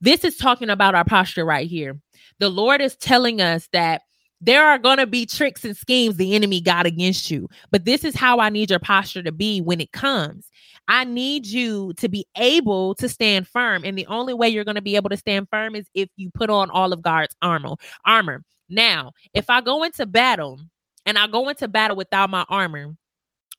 This 0.00 0.24
is 0.24 0.36
talking 0.36 0.70
about 0.70 0.94
our 0.94 1.04
posture 1.04 1.44
right 1.44 1.68
here. 1.68 1.98
The 2.38 2.48
Lord 2.48 2.80
is 2.80 2.96
telling 2.96 3.40
us 3.40 3.68
that 3.72 4.02
there 4.40 4.66
are 4.66 4.78
going 4.78 4.98
to 4.98 5.06
be 5.06 5.26
tricks 5.26 5.64
and 5.64 5.76
schemes 5.76 6.16
the 6.16 6.34
enemy 6.34 6.60
got 6.60 6.86
against 6.86 7.30
you. 7.30 7.48
But 7.70 7.84
this 7.84 8.04
is 8.04 8.14
how 8.14 8.38
I 8.40 8.48
need 8.48 8.70
your 8.70 8.78
posture 8.78 9.22
to 9.22 9.32
be 9.32 9.60
when 9.60 9.80
it 9.80 9.92
comes. 9.92 10.48
I 10.88 11.04
need 11.04 11.46
you 11.46 11.92
to 11.98 12.08
be 12.08 12.26
able 12.36 12.94
to 12.96 13.08
stand 13.08 13.46
firm. 13.46 13.84
And 13.84 13.96
the 13.96 14.06
only 14.06 14.34
way 14.34 14.48
you're 14.48 14.64
going 14.64 14.76
to 14.76 14.82
be 14.82 14.96
able 14.96 15.10
to 15.10 15.16
stand 15.16 15.48
firm 15.50 15.74
is 15.74 15.86
if 15.94 16.08
you 16.16 16.30
put 16.32 16.50
on 16.50 16.70
all 16.70 16.92
of 16.92 17.02
God's 17.02 17.36
armor. 17.42 17.74
Armor. 18.04 18.42
Now, 18.68 19.12
if 19.34 19.50
I 19.50 19.60
go 19.60 19.82
into 19.82 20.06
battle 20.06 20.58
and 21.06 21.18
I 21.18 21.26
go 21.26 21.48
into 21.48 21.68
battle 21.68 21.96
without 21.96 22.30
my 22.30 22.44
armor, 22.48 22.96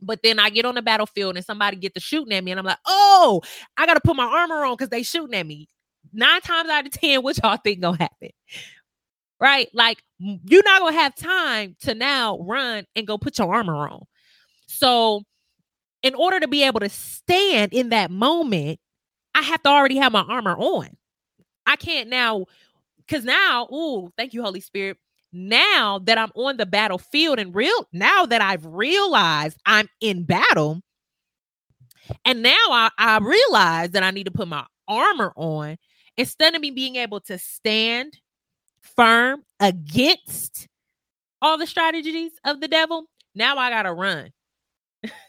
but 0.02 0.20
then 0.24 0.40
I 0.40 0.50
get 0.50 0.66
on 0.66 0.76
the 0.76 0.82
battlefield 0.82 1.36
and 1.36 1.46
somebody 1.46 1.78
get 1.78 1.94
to 1.94 2.00
shooting 2.00 2.34
at 2.34 2.44
me, 2.44 2.52
and 2.52 2.60
I'm 2.60 2.66
like, 2.66 2.80
oh, 2.88 3.42
I 3.78 3.86
got 3.86 3.94
to 3.94 4.02
put 4.02 4.16
my 4.16 4.26
armor 4.26 4.66
on 4.66 4.74
because 4.74 4.90
they 4.90 5.04
shooting 5.04 5.36
at 5.36 5.46
me 5.46 5.68
nine 6.14 6.42
times 6.42 6.70
out 6.70 6.86
of 6.86 6.92
ten, 6.92 7.22
what 7.22 7.38
y'all 7.42 7.58
think 7.58 7.82
gonna 7.82 7.98
happen? 7.98 8.30
Right? 9.40 9.70
Like 9.74 10.04
you're 10.22 10.63
not 10.63 10.82
gonna 10.82 10.96
have 10.96 11.16
time 11.16 11.75
to 11.82 11.96
now 11.96 12.38
run 12.40 12.86
and 12.96 13.08
go 13.08 13.18
put 13.18 13.40
your 13.40 13.54
armor 13.54 13.88
on. 13.88 14.04
So 14.68 15.24
in 16.04 16.16
order 16.16 16.40
to 16.40 16.48
be 16.48 16.63
able 16.63 16.80
to 16.80 16.90
stand 16.90 17.74
in 17.74 17.90
that 17.90 18.12
moment, 18.12 18.80
I 19.34 19.42
have 19.42 19.63
to 19.63 19.70
already 19.70 19.98
have 19.98 20.12
my 20.12 20.22
armor 20.22 20.56
on. 20.58 20.90
I 21.66 21.75
can't 21.75 22.10
now, 22.10 22.46
because 22.98 23.24
now, 23.24 23.68
ooh, 23.72 24.12
thank 24.18 24.34
you, 24.34 24.44
Holy 24.44 24.62
Spirit. 24.62 24.98
Now 25.34 26.00
that 26.00 26.18
I'm 26.18 26.32
on 26.36 26.58
the 26.58 26.66
battlefield 26.66 27.40
and 27.40 27.56
real, 27.56 27.88
now 27.94 28.25
that 28.25 28.42
I've 28.42 28.66
realized 28.66 29.58
I'm 29.66 29.88
in 30.01 30.24
battle, 30.24 30.82
and 32.25 32.42
now 32.42 32.51
I, 32.70 32.90
I 32.98 33.20
realize 33.20 33.92
that 33.92 34.04
I 34.04 34.12
need 34.12 34.25
to 34.25 34.32
put 34.32 34.48
my 34.48 34.66
armor 34.88 35.32
on 35.36 35.78
instead 36.18 36.54
of 36.54 36.62
me 36.62 36.72
being 36.72 36.98
able 36.98 37.22
to 37.22 37.38
stand 37.38 38.18
firm 38.82 39.44
against 39.62 40.68
all 41.41 41.58
the 41.58 41.68
strategies 41.68 42.32
of 42.44 42.60
the 42.60 42.68
devil. 42.68 43.06
Now 43.34 43.58
I 43.58 43.70
got 43.70 43.84
to 43.84 43.94
run. 43.94 44.32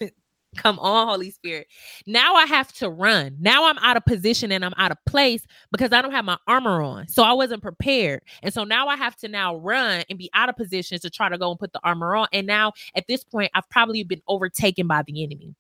Come 0.57 0.79
on, 0.81 1.09
Holy 1.09 1.31
Spirit. 1.31 1.67
Now 2.07 2.35
I 2.35 2.45
have 2.45 2.73
to 2.75 2.91
run. 2.91 3.37
Now 3.41 3.65
I'm 3.67 3.79
out 3.79 3.97
of 3.97 4.05
position 4.05 4.53
and 4.53 4.63
I'm 4.63 4.75
out 4.77 4.91
of 4.91 4.99
place 5.07 5.47
because 5.71 5.93
I 5.93 6.03
don't 6.03 6.13
have 6.13 6.27
my 6.27 6.37
armor 6.47 6.83
on. 6.83 7.09
So 7.09 7.23
I 7.23 7.33
wasn't 7.33 7.63
prepared. 7.63 8.21
And 8.43 8.53
so 8.53 8.65
now 8.65 8.89
I 8.89 8.97
have 8.97 9.17
to 9.17 9.29
now 9.29 9.57
run 9.57 10.05
and 10.11 10.19
be 10.19 10.31
out 10.35 10.51
of 10.51 10.57
position 10.57 10.99
to 10.99 11.09
try 11.09 11.31
to 11.31 11.39
go 11.39 11.51
and 11.51 11.59
put 11.59 11.73
the 11.73 11.81
armor 11.83 12.15
on. 12.15 12.27
And 12.35 12.47
now 12.47 12.73
at 12.95 13.07
this 13.07 13.25
point, 13.25 13.51
I've 13.55 13.69
probably 13.71 14.03
been 14.05 14.21
overtaken 14.29 14.87
by 14.87 15.03
the 15.07 15.25
enemy. 15.25 15.55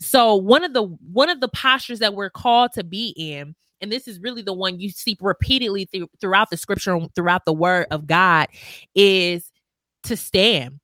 So 0.00 0.36
one 0.36 0.62
of 0.62 0.72
the 0.72 0.84
one 0.84 1.30
of 1.30 1.40
the 1.40 1.48
postures 1.48 1.98
that 1.98 2.14
we're 2.14 2.30
called 2.30 2.72
to 2.74 2.84
be 2.84 3.14
in 3.16 3.56
and 3.80 3.92
this 3.92 4.08
is 4.08 4.20
really 4.20 4.42
the 4.42 4.52
one 4.52 4.80
you 4.80 4.90
see 4.90 5.16
repeatedly 5.20 5.86
th- 5.86 6.08
throughout 6.20 6.50
the 6.50 6.56
scripture 6.56 6.98
throughout 7.14 7.44
the 7.44 7.52
word 7.52 7.86
of 7.90 8.06
God 8.06 8.48
is 8.94 9.50
to 10.04 10.16
stand. 10.16 10.80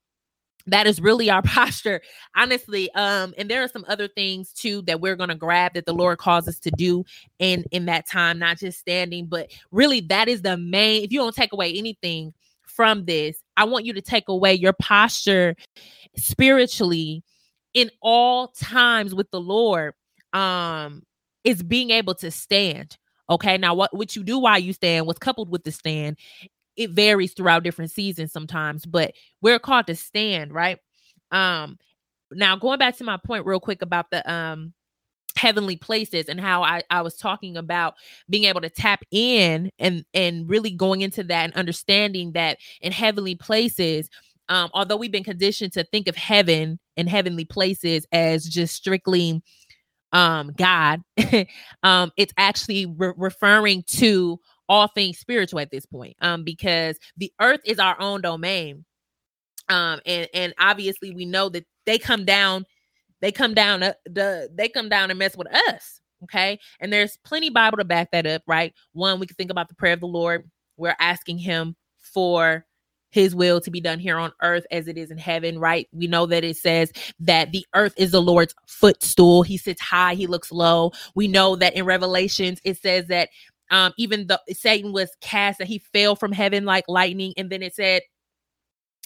That 0.67 0.87
is 0.87 0.99
really 0.99 1.29
our 1.29 1.41
posture 1.43 2.01
honestly 2.35 2.91
um 2.93 3.33
and 3.37 3.49
there 3.49 3.63
are 3.63 3.67
some 3.67 3.85
other 3.87 4.07
things 4.07 4.51
too 4.51 4.81
that 4.83 4.99
we're 4.99 5.15
going 5.15 5.29
to 5.29 5.35
grab 5.35 5.73
that 5.75 5.85
the 5.85 5.93
lord 5.93 6.17
calls 6.17 6.47
us 6.47 6.57
to 6.61 6.71
do 6.71 7.05
in 7.37 7.65
in 7.71 7.85
that 7.85 8.07
time 8.07 8.39
not 8.39 8.57
just 8.57 8.79
standing 8.79 9.27
but 9.27 9.51
really 9.71 10.01
that 10.01 10.27
is 10.27 10.41
the 10.41 10.57
main 10.57 11.03
if 11.03 11.11
you 11.11 11.19
don't 11.19 11.35
take 11.35 11.53
away 11.53 11.71
anything 11.71 12.33
from 12.63 13.05
this 13.05 13.37
i 13.57 13.63
want 13.63 13.85
you 13.85 13.93
to 13.93 14.01
take 14.01 14.27
away 14.27 14.55
your 14.55 14.73
posture 14.73 15.55
spiritually 16.15 17.23
in 17.75 17.91
all 18.01 18.47
times 18.47 19.13
with 19.13 19.29
the 19.29 19.39
lord. 19.39 19.93
Um 20.33 21.03
is 21.45 21.63
being 21.63 21.91
able 21.91 22.15
to 22.15 22.31
stand 22.31 22.97
okay 23.29 23.57
now 23.57 23.73
what 23.73 23.95
what 23.95 24.15
you 24.17 24.23
do 24.25 24.39
while 24.39 24.59
you 24.59 24.73
stand 24.73 25.07
what's 25.07 25.19
coupled 25.19 25.49
with 25.49 25.63
the 25.63 25.71
stand 25.71 26.17
it 26.75 26.91
varies 26.91 27.33
throughout 27.33 27.63
different 27.63 27.91
seasons 27.91 28.31
sometimes, 28.31 28.85
but 28.85 29.13
we're 29.41 29.59
called 29.59 29.87
to 29.87 29.95
stand, 29.95 30.53
right? 30.53 30.79
Um 31.31 31.77
now 32.31 32.55
going 32.55 32.79
back 32.79 32.97
to 32.97 33.03
my 33.03 33.17
point 33.17 33.45
real 33.45 33.59
quick 33.59 33.81
about 33.81 34.09
the 34.11 34.29
um 34.31 34.73
heavenly 35.37 35.77
places 35.77 36.27
and 36.29 36.39
how 36.39 36.63
I, 36.63 36.83
I 36.89 37.01
was 37.01 37.17
talking 37.17 37.57
about 37.57 37.95
being 38.29 38.45
able 38.45 38.61
to 38.61 38.69
tap 38.69 39.03
in 39.11 39.71
and 39.79 40.05
and 40.13 40.49
really 40.49 40.71
going 40.71 41.01
into 41.01 41.23
that 41.25 41.45
and 41.45 41.53
understanding 41.55 42.33
that 42.33 42.57
in 42.81 42.91
heavenly 42.93 43.35
places 43.35 44.09
um 44.49 44.69
although 44.73 44.97
we've 44.97 45.11
been 45.11 45.23
conditioned 45.25 45.73
to 45.73 45.83
think 45.85 46.07
of 46.07 46.15
heaven 46.15 46.79
and 46.97 47.09
heavenly 47.09 47.45
places 47.45 48.07
as 48.13 48.45
just 48.45 48.75
strictly 48.75 49.41
um 50.13 50.51
god 50.57 51.01
um 51.83 52.11
it's 52.17 52.33
actually 52.37 52.85
re- 52.85 53.13
referring 53.17 53.83
to 53.87 54.39
all 54.67 54.87
things 54.87 55.17
spiritual 55.17 55.59
at 55.59 55.71
this 55.71 55.85
point 55.85 56.15
um 56.21 56.43
because 56.43 56.97
the 57.17 57.31
earth 57.41 57.61
is 57.65 57.79
our 57.79 57.99
own 57.99 58.21
domain 58.21 58.85
um 59.69 59.99
and 60.05 60.27
and 60.33 60.53
obviously 60.59 61.11
we 61.11 61.25
know 61.25 61.49
that 61.49 61.65
they 61.85 61.97
come 61.97 62.25
down 62.25 62.65
they 63.21 63.31
come 63.31 63.53
down 63.53 63.83
uh, 63.83 63.93
the 64.05 64.49
they 64.53 64.69
come 64.69 64.89
down 64.89 65.09
and 65.09 65.19
mess 65.19 65.35
with 65.35 65.47
us 65.69 66.01
okay? 66.23 66.59
And 66.79 66.91
there's 66.91 67.17
plenty 67.23 67.49
bible 67.49 67.77
to 67.77 67.85
back 67.85 68.11
that 68.11 68.25
up 68.25 68.43
right? 68.47 68.73
One 68.93 69.19
we 69.19 69.27
can 69.27 69.35
think 69.35 69.51
about 69.51 69.69
the 69.69 69.75
prayer 69.75 69.93
of 69.93 69.99
the 69.99 70.07
lord. 70.07 70.49
We're 70.77 70.95
asking 70.99 71.39
him 71.39 71.75
for 71.97 72.65
his 73.15 73.33
will 73.33 73.61
to 73.61 73.71
be 73.71 73.79
done 73.79 73.97
here 73.97 74.17
on 74.17 74.33
earth 74.41 74.65
as 74.71 74.89
it 74.89 74.97
is 74.97 75.09
in 75.09 75.17
heaven, 75.17 75.57
right? 75.57 75.87
We 75.93 76.05
know 76.07 76.25
that 76.25 76.43
it 76.43 76.57
says 76.57 76.91
that 77.21 77.53
the 77.53 77.65
earth 77.73 77.93
is 77.95 78.11
the 78.11 78.21
Lord's 78.21 78.53
footstool. 78.67 79.41
He 79.41 79.57
sits 79.57 79.81
high, 79.81 80.15
he 80.15 80.27
looks 80.27 80.51
low. 80.51 80.91
We 81.15 81.29
know 81.29 81.55
that 81.55 81.75
in 81.75 81.85
Revelations 81.85 82.59
it 82.65 82.77
says 82.77 83.07
that 83.07 83.29
um, 83.71 83.93
even 83.97 84.27
the 84.27 84.41
Satan 84.51 84.91
was 84.91 85.15
cast 85.21 85.59
that 85.59 85.67
he 85.67 85.79
fell 85.79 86.17
from 86.17 86.33
heaven 86.33 86.65
like 86.65 86.83
lightning, 86.89 87.33
and 87.37 87.49
then 87.49 87.63
it 87.63 87.73
said 87.73 88.01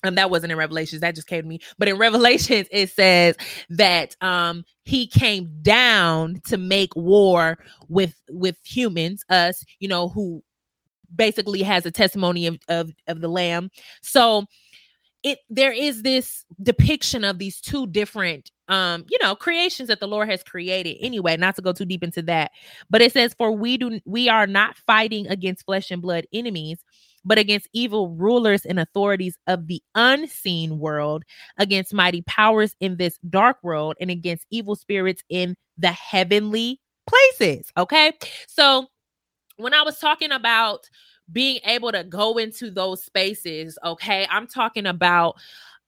and 0.01 0.09
um, 0.09 0.15
that 0.15 0.29
wasn't 0.29 0.51
in 0.51 0.57
revelations 0.57 1.01
that 1.01 1.13
just 1.13 1.27
came 1.27 1.41
to 1.41 1.47
me 1.47 1.59
but 1.77 1.89
in 1.89 1.97
revelations 1.99 2.67
it 2.71 2.89
says 2.89 3.35
that 3.69 4.15
um 4.21 4.63
he 4.85 5.05
came 5.05 5.49
down 5.61 6.41
to 6.45 6.57
make 6.57 6.95
war 6.95 7.57
with 7.89 8.15
with 8.29 8.55
humans 8.63 9.23
us 9.29 9.63
you 9.79 9.89
know 9.89 10.07
who 10.07 10.41
basically 11.15 11.61
has 11.61 11.85
a 11.85 11.91
testimony 11.91 12.47
of 12.47 12.59
of, 12.67 12.91
of 13.07 13.21
the 13.21 13.27
lamb. 13.27 13.69
So 14.01 14.45
it 15.23 15.39
there 15.49 15.73
is 15.73 16.03
this 16.03 16.45
depiction 16.63 17.23
of 17.23 17.39
these 17.39 17.59
two 17.59 17.87
different 17.87 18.51
um 18.69 19.03
you 19.09 19.17
know 19.21 19.35
creations 19.35 19.89
that 19.89 19.99
the 19.99 20.07
lord 20.07 20.29
has 20.29 20.41
created 20.43 20.95
anyway 21.01 21.35
not 21.35 21.57
to 21.57 21.61
go 21.61 21.73
too 21.73 21.85
deep 21.85 22.03
into 22.03 22.21
that. 22.23 22.51
But 22.89 23.01
it 23.01 23.13
says 23.13 23.33
for 23.37 23.51
we 23.51 23.77
do 23.77 23.99
we 24.05 24.29
are 24.29 24.47
not 24.47 24.77
fighting 24.77 25.27
against 25.27 25.65
flesh 25.65 25.91
and 25.91 26.01
blood 26.01 26.25
enemies 26.31 26.83
but 27.25 27.37
against 27.37 27.67
evil 27.73 28.09
rulers 28.15 28.65
and 28.65 28.79
authorities 28.79 29.37
of 29.47 29.67
the 29.67 29.81
unseen 29.95 30.79
world 30.79 31.23
against 31.57 31.93
mighty 31.93 32.21
powers 32.23 32.75
in 32.79 32.97
this 32.97 33.17
dark 33.29 33.57
world 33.63 33.95
and 33.99 34.09
against 34.09 34.45
evil 34.49 34.75
spirits 34.75 35.21
in 35.29 35.55
the 35.77 35.91
heavenly 35.91 36.79
places. 37.07 37.71
Okay? 37.77 38.13
So 38.47 38.87
when 39.59 39.73
i 39.73 39.81
was 39.81 39.99
talking 39.99 40.31
about 40.31 40.89
being 41.31 41.59
able 41.65 41.91
to 41.91 42.03
go 42.03 42.37
into 42.37 42.71
those 42.71 43.03
spaces, 43.03 43.77
okay? 43.83 44.27
I'm 44.29 44.47
talking 44.47 44.85
about 44.85 45.35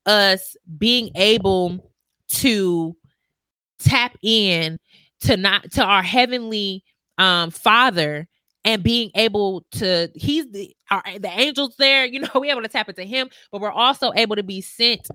us 0.05 0.55
being 0.77 1.11
able 1.15 1.91
to 2.29 2.95
tap 3.79 4.15
in 4.21 4.79
to 5.21 5.37
not 5.37 5.71
to 5.71 5.83
our 5.83 6.03
heavenly 6.03 6.83
um 7.17 7.51
father 7.51 8.27
and 8.63 8.83
being 8.83 9.11
able 9.15 9.65
to 9.71 10.09
he's 10.15 10.49
the 10.51 10.75
our, 10.89 11.03
the 11.19 11.29
angels 11.29 11.75
there 11.77 12.05
you 12.05 12.19
know 12.19 12.29
we're 12.35 12.51
able 12.51 12.61
to 12.61 12.67
tap 12.67 12.89
into 12.89 13.03
him 13.03 13.29
but 13.51 13.59
we're 13.59 13.71
also 13.71 14.11
able 14.15 14.35
to 14.35 14.43
be 14.43 14.61
sent 14.61 15.07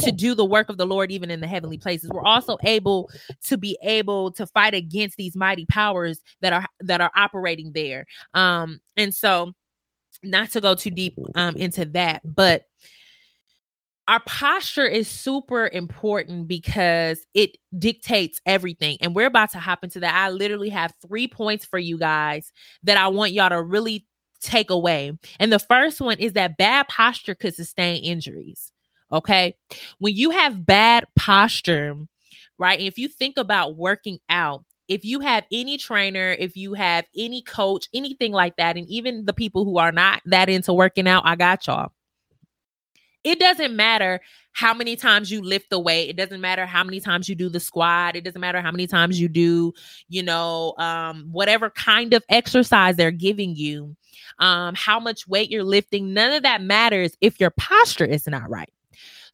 to 0.00 0.10
do 0.10 0.34
the 0.34 0.44
work 0.44 0.68
of 0.68 0.76
the 0.76 0.86
lord 0.86 1.10
even 1.12 1.30
in 1.30 1.40
the 1.40 1.46
heavenly 1.46 1.78
places 1.78 2.10
we're 2.12 2.24
also 2.24 2.56
able 2.64 3.08
to 3.42 3.56
be 3.56 3.78
able 3.82 4.30
to 4.32 4.46
fight 4.46 4.74
against 4.74 5.16
these 5.16 5.36
mighty 5.36 5.66
powers 5.66 6.20
that 6.40 6.52
are 6.52 6.66
that 6.80 7.00
are 7.00 7.12
operating 7.14 7.72
there 7.72 8.04
um 8.34 8.80
and 8.96 9.14
so 9.14 9.52
not 10.24 10.50
to 10.50 10.60
go 10.60 10.74
too 10.74 10.90
deep 10.90 11.18
um, 11.34 11.56
into 11.56 11.84
that, 11.86 12.22
but 12.24 12.64
our 14.06 14.20
posture 14.26 14.86
is 14.86 15.08
super 15.08 15.68
important 15.72 16.46
because 16.46 17.24
it 17.32 17.56
dictates 17.78 18.40
everything. 18.44 18.98
And 19.00 19.14
we're 19.14 19.26
about 19.26 19.52
to 19.52 19.58
hop 19.58 19.82
into 19.82 20.00
that. 20.00 20.14
I 20.14 20.28
literally 20.28 20.68
have 20.68 20.92
three 21.06 21.26
points 21.26 21.64
for 21.64 21.78
you 21.78 21.98
guys 21.98 22.52
that 22.82 22.98
I 22.98 23.08
want 23.08 23.32
y'all 23.32 23.48
to 23.48 23.62
really 23.62 24.06
take 24.42 24.68
away. 24.68 25.12
And 25.40 25.50
the 25.50 25.58
first 25.58 26.02
one 26.02 26.18
is 26.18 26.34
that 26.34 26.58
bad 26.58 26.86
posture 26.88 27.34
could 27.34 27.54
sustain 27.54 28.04
injuries. 28.04 28.70
Okay. 29.12 29.54
When 29.98 30.14
you 30.14 30.30
have 30.30 30.66
bad 30.66 31.06
posture, 31.16 31.96
right? 32.58 32.80
If 32.80 32.98
you 32.98 33.08
think 33.08 33.36
about 33.36 33.76
working 33.76 34.18
out, 34.28 34.64
if 34.88 35.04
you 35.04 35.20
have 35.20 35.44
any 35.50 35.78
trainer, 35.78 36.36
if 36.38 36.56
you 36.56 36.74
have 36.74 37.06
any 37.16 37.42
coach, 37.42 37.88
anything 37.94 38.32
like 38.32 38.56
that, 38.56 38.76
and 38.76 38.88
even 38.88 39.24
the 39.24 39.32
people 39.32 39.64
who 39.64 39.78
are 39.78 39.92
not 39.92 40.20
that 40.26 40.48
into 40.48 40.72
working 40.72 41.08
out, 41.08 41.22
I 41.24 41.36
got 41.36 41.66
y'all. 41.66 41.92
It 43.22 43.40
doesn't 43.40 43.74
matter 43.74 44.20
how 44.52 44.74
many 44.74 44.96
times 44.96 45.30
you 45.30 45.40
lift 45.40 45.70
the 45.70 45.80
weight. 45.80 46.10
It 46.10 46.16
doesn't 46.16 46.42
matter 46.42 46.66
how 46.66 46.84
many 46.84 47.00
times 47.00 47.28
you 47.28 47.34
do 47.34 47.48
the 47.48 47.58
squat. 47.58 48.16
It 48.16 48.22
doesn't 48.22 48.40
matter 48.40 48.60
how 48.60 48.70
many 48.70 48.86
times 48.86 49.18
you 49.18 49.28
do, 49.28 49.72
you 50.08 50.22
know, 50.22 50.74
um, 50.78 51.28
whatever 51.32 51.70
kind 51.70 52.12
of 52.12 52.22
exercise 52.28 52.96
they're 52.96 53.10
giving 53.10 53.56
you, 53.56 53.96
um, 54.38 54.74
how 54.74 55.00
much 55.00 55.26
weight 55.26 55.50
you're 55.50 55.64
lifting. 55.64 56.12
None 56.12 56.32
of 56.32 56.42
that 56.42 56.60
matters 56.60 57.16
if 57.22 57.40
your 57.40 57.50
posture 57.50 58.04
is 58.04 58.26
not 58.26 58.48
right. 58.50 58.70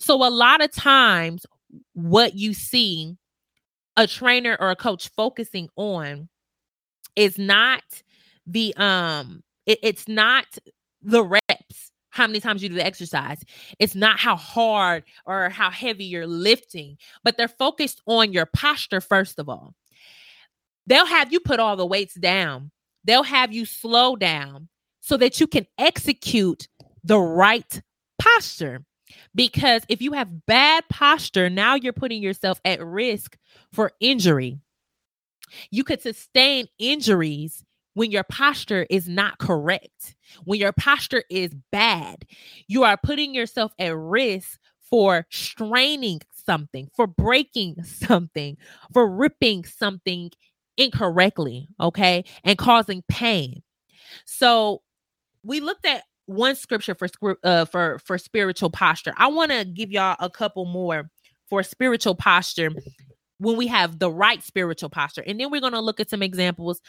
So, 0.00 0.26
a 0.26 0.30
lot 0.30 0.64
of 0.64 0.72
times, 0.72 1.44
what 1.92 2.34
you 2.34 2.54
see 2.54 3.16
a 3.96 4.06
trainer 4.06 4.56
or 4.58 4.70
a 4.70 4.76
coach 4.76 5.08
focusing 5.08 5.68
on 5.76 6.28
is 7.16 7.38
not 7.38 7.82
the 8.46 8.74
um 8.76 9.42
it, 9.66 9.78
it's 9.82 10.08
not 10.08 10.46
the 11.02 11.22
reps 11.22 11.92
how 12.12 12.26
many 12.26 12.40
times 12.40 12.60
you 12.62 12.68
do 12.68 12.74
the 12.74 12.84
exercise. 12.84 13.40
It's 13.78 13.94
not 13.94 14.18
how 14.18 14.34
hard 14.34 15.04
or 15.26 15.48
how 15.48 15.70
heavy 15.70 16.04
you're 16.04 16.26
lifting 16.26 16.96
but 17.22 17.36
they're 17.36 17.46
focused 17.46 18.00
on 18.06 18.32
your 18.32 18.46
posture 18.46 19.00
first 19.00 19.38
of 19.38 19.48
all. 19.48 19.74
They'll 20.86 21.06
have 21.06 21.32
you 21.32 21.40
put 21.40 21.60
all 21.60 21.76
the 21.76 21.86
weights 21.86 22.14
down. 22.14 22.70
They'll 23.04 23.22
have 23.22 23.52
you 23.52 23.64
slow 23.66 24.16
down 24.16 24.68
so 25.00 25.16
that 25.18 25.40
you 25.40 25.46
can 25.46 25.66
execute 25.78 26.68
the 27.04 27.18
right 27.18 27.82
posture 28.18 28.84
Because 29.35 29.83
if 29.88 30.03
you 30.03 30.12
have 30.12 30.47
bad 30.47 30.85
posture, 30.88 31.49
now 31.49 31.75
you're 31.75 31.93
putting 31.93 32.23
yourself 32.23 32.61
at 32.64 32.85
risk 32.85 33.37
for 33.73 33.93
injury. 34.01 34.59
You 35.71 35.85
could 35.85 36.03
sustain 36.03 36.66
injuries 36.79 37.64
when 37.95 38.11
your 38.11 38.25
posture 38.25 38.87
is 38.88 39.09
not 39.09 39.38
correct, 39.38 40.14
when 40.45 40.61
your 40.61 40.73
posture 40.73 41.25
is 41.31 41.55
bad. 41.73 42.25
You 42.69 42.85
are 42.85 42.97
putting 42.97 43.35
yourself 43.35 43.73
at 43.79 43.97
risk 43.97 44.59
for 44.81 45.27
straining 45.31 46.21
something, 46.33 46.88
for 46.95 47.07
breaking 47.07 47.83
something, 47.85 48.57
for 48.93 49.09
ripping 49.09 49.64
something 49.64 50.31
incorrectly, 50.77 51.69
okay, 51.81 52.25
and 52.45 52.59
causing 52.59 53.03
pain. 53.09 53.62
So 54.25 54.83
we 55.45 55.61
looked 55.61 55.87
at 55.87 56.05
one 56.31 56.55
scripture 56.55 56.95
for 56.95 57.37
uh, 57.43 57.64
for 57.64 57.99
for 57.99 58.16
spiritual 58.16 58.71
posture. 58.71 59.12
I 59.16 59.29
want 59.29 59.51
to 59.51 59.64
give 59.64 59.90
y'all 59.90 60.16
a 60.21 60.31
couple 60.31 60.64
more 60.64 61.11
for 61.49 61.62
spiritual 61.62 62.14
posture 62.14 62.71
when 63.38 63.57
we 63.57 63.66
have 63.66 63.99
the 63.99 64.11
right 64.11 64.43
spiritual 64.43 64.90
posture. 64.90 65.25
And 65.27 65.40
then 65.40 65.51
we're 65.51 65.61
going 65.61 65.73
to 65.73 65.81
look 65.81 65.99
at 65.99 66.11
some 66.11 66.23
examples 66.23 66.81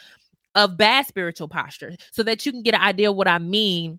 of 0.54 0.76
bad 0.76 1.06
spiritual 1.06 1.48
posture 1.48 1.96
so 2.12 2.22
that 2.22 2.46
you 2.46 2.52
can 2.52 2.62
get 2.62 2.74
an 2.74 2.82
idea 2.82 3.10
of 3.10 3.16
what 3.16 3.26
I 3.26 3.38
mean 3.38 3.98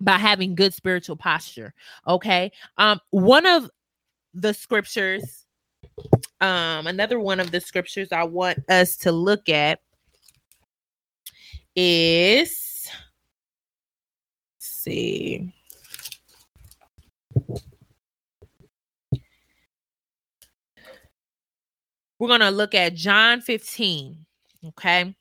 by 0.00 0.18
having 0.18 0.54
good 0.54 0.74
spiritual 0.74 1.16
posture. 1.16 1.72
Okay. 2.08 2.50
Um, 2.78 3.00
one 3.10 3.46
of 3.46 3.70
the 4.32 4.54
scriptures, 4.54 5.44
um, 6.40 6.86
another 6.86 7.20
one 7.20 7.38
of 7.38 7.50
the 7.50 7.60
scriptures 7.60 8.08
I 8.10 8.24
want 8.24 8.58
us 8.68 8.96
to 8.98 9.12
look 9.12 9.48
at 9.48 9.80
is 11.76 12.63
see. 14.84 15.52
We're 22.18 22.28
going 22.28 22.40
to 22.40 22.50
look 22.50 22.74
at 22.74 22.94
John 22.94 23.40
15. 23.40 24.24
Okay. 24.68 25.14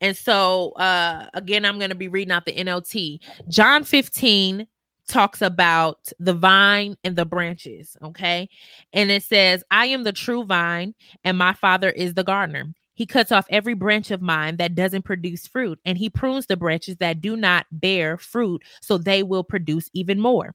And 0.00 0.16
so 0.16 0.72
uh 0.72 1.26
again, 1.34 1.64
I'm 1.64 1.78
going 1.78 1.90
to 1.90 1.96
be 1.96 2.08
reading 2.08 2.32
out 2.32 2.46
the 2.46 2.54
NLT. 2.54 3.20
John 3.48 3.84
15 3.84 4.66
talks 5.08 5.42
about 5.42 6.12
the 6.18 6.32
vine 6.32 6.96
and 7.04 7.16
the 7.16 7.26
branches, 7.26 7.96
okay? 8.02 8.48
And 8.92 9.10
it 9.10 9.22
says, 9.22 9.64
I 9.70 9.86
am 9.86 10.04
the 10.04 10.12
true 10.12 10.44
vine, 10.44 10.94
and 11.24 11.36
my 11.36 11.52
father 11.52 11.90
is 11.90 12.14
the 12.14 12.24
gardener. 12.24 12.72
He 13.00 13.06
cuts 13.06 13.32
off 13.32 13.46
every 13.48 13.72
branch 13.72 14.10
of 14.10 14.20
mine 14.20 14.58
that 14.58 14.74
doesn't 14.74 15.06
produce 15.06 15.46
fruit, 15.46 15.80
and 15.86 15.96
he 15.96 16.10
prunes 16.10 16.44
the 16.44 16.56
branches 16.58 16.98
that 16.98 17.22
do 17.22 17.34
not 17.34 17.64
bear 17.72 18.18
fruit 18.18 18.62
so 18.82 18.98
they 18.98 19.22
will 19.22 19.42
produce 19.42 19.88
even 19.94 20.20
more. 20.20 20.54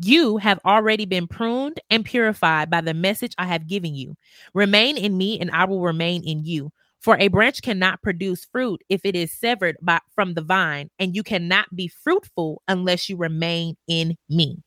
You 0.00 0.38
have 0.38 0.58
already 0.66 1.06
been 1.06 1.28
pruned 1.28 1.78
and 1.90 2.04
purified 2.04 2.70
by 2.70 2.80
the 2.80 2.92
message 2.92 3.36
I 3.38 3.46
have 3.46 3.68
given 3.68 3.94
you. 3.94 4.16
Remain 4.52 4.96
in 4.96 5.16
me, 5.16 5.38
and 5.38 5.48
I 5.52 5.64
will 5.66 5.80
remain 5.80 6.24
in 6.24 6.42
you. 6.42 6.72
For 7.00 7.16
a 7.20 7.28
branch 7.28 7.62
cannot 7.62 8.02
produce 8.02 8.44
fruit 8.44 8.82
if 8.88 9.02
it 9.04 9.14
is 9.14 9.30
severed 9.30 9.76
by, 9.80 10.00
from 10.12 10.34
the 10.34 10.42
vine, 10.42 10.90
and 10.98 11.14
you 11.14 11.22
cannot 11.22 11.72
be 11.72 11.86
fruitful 11.86 12.62
unless 12.66 13.08
you 13.08 13.16
remain 13.16 13.76
in 13.86 14.16
me. 14.28 14.64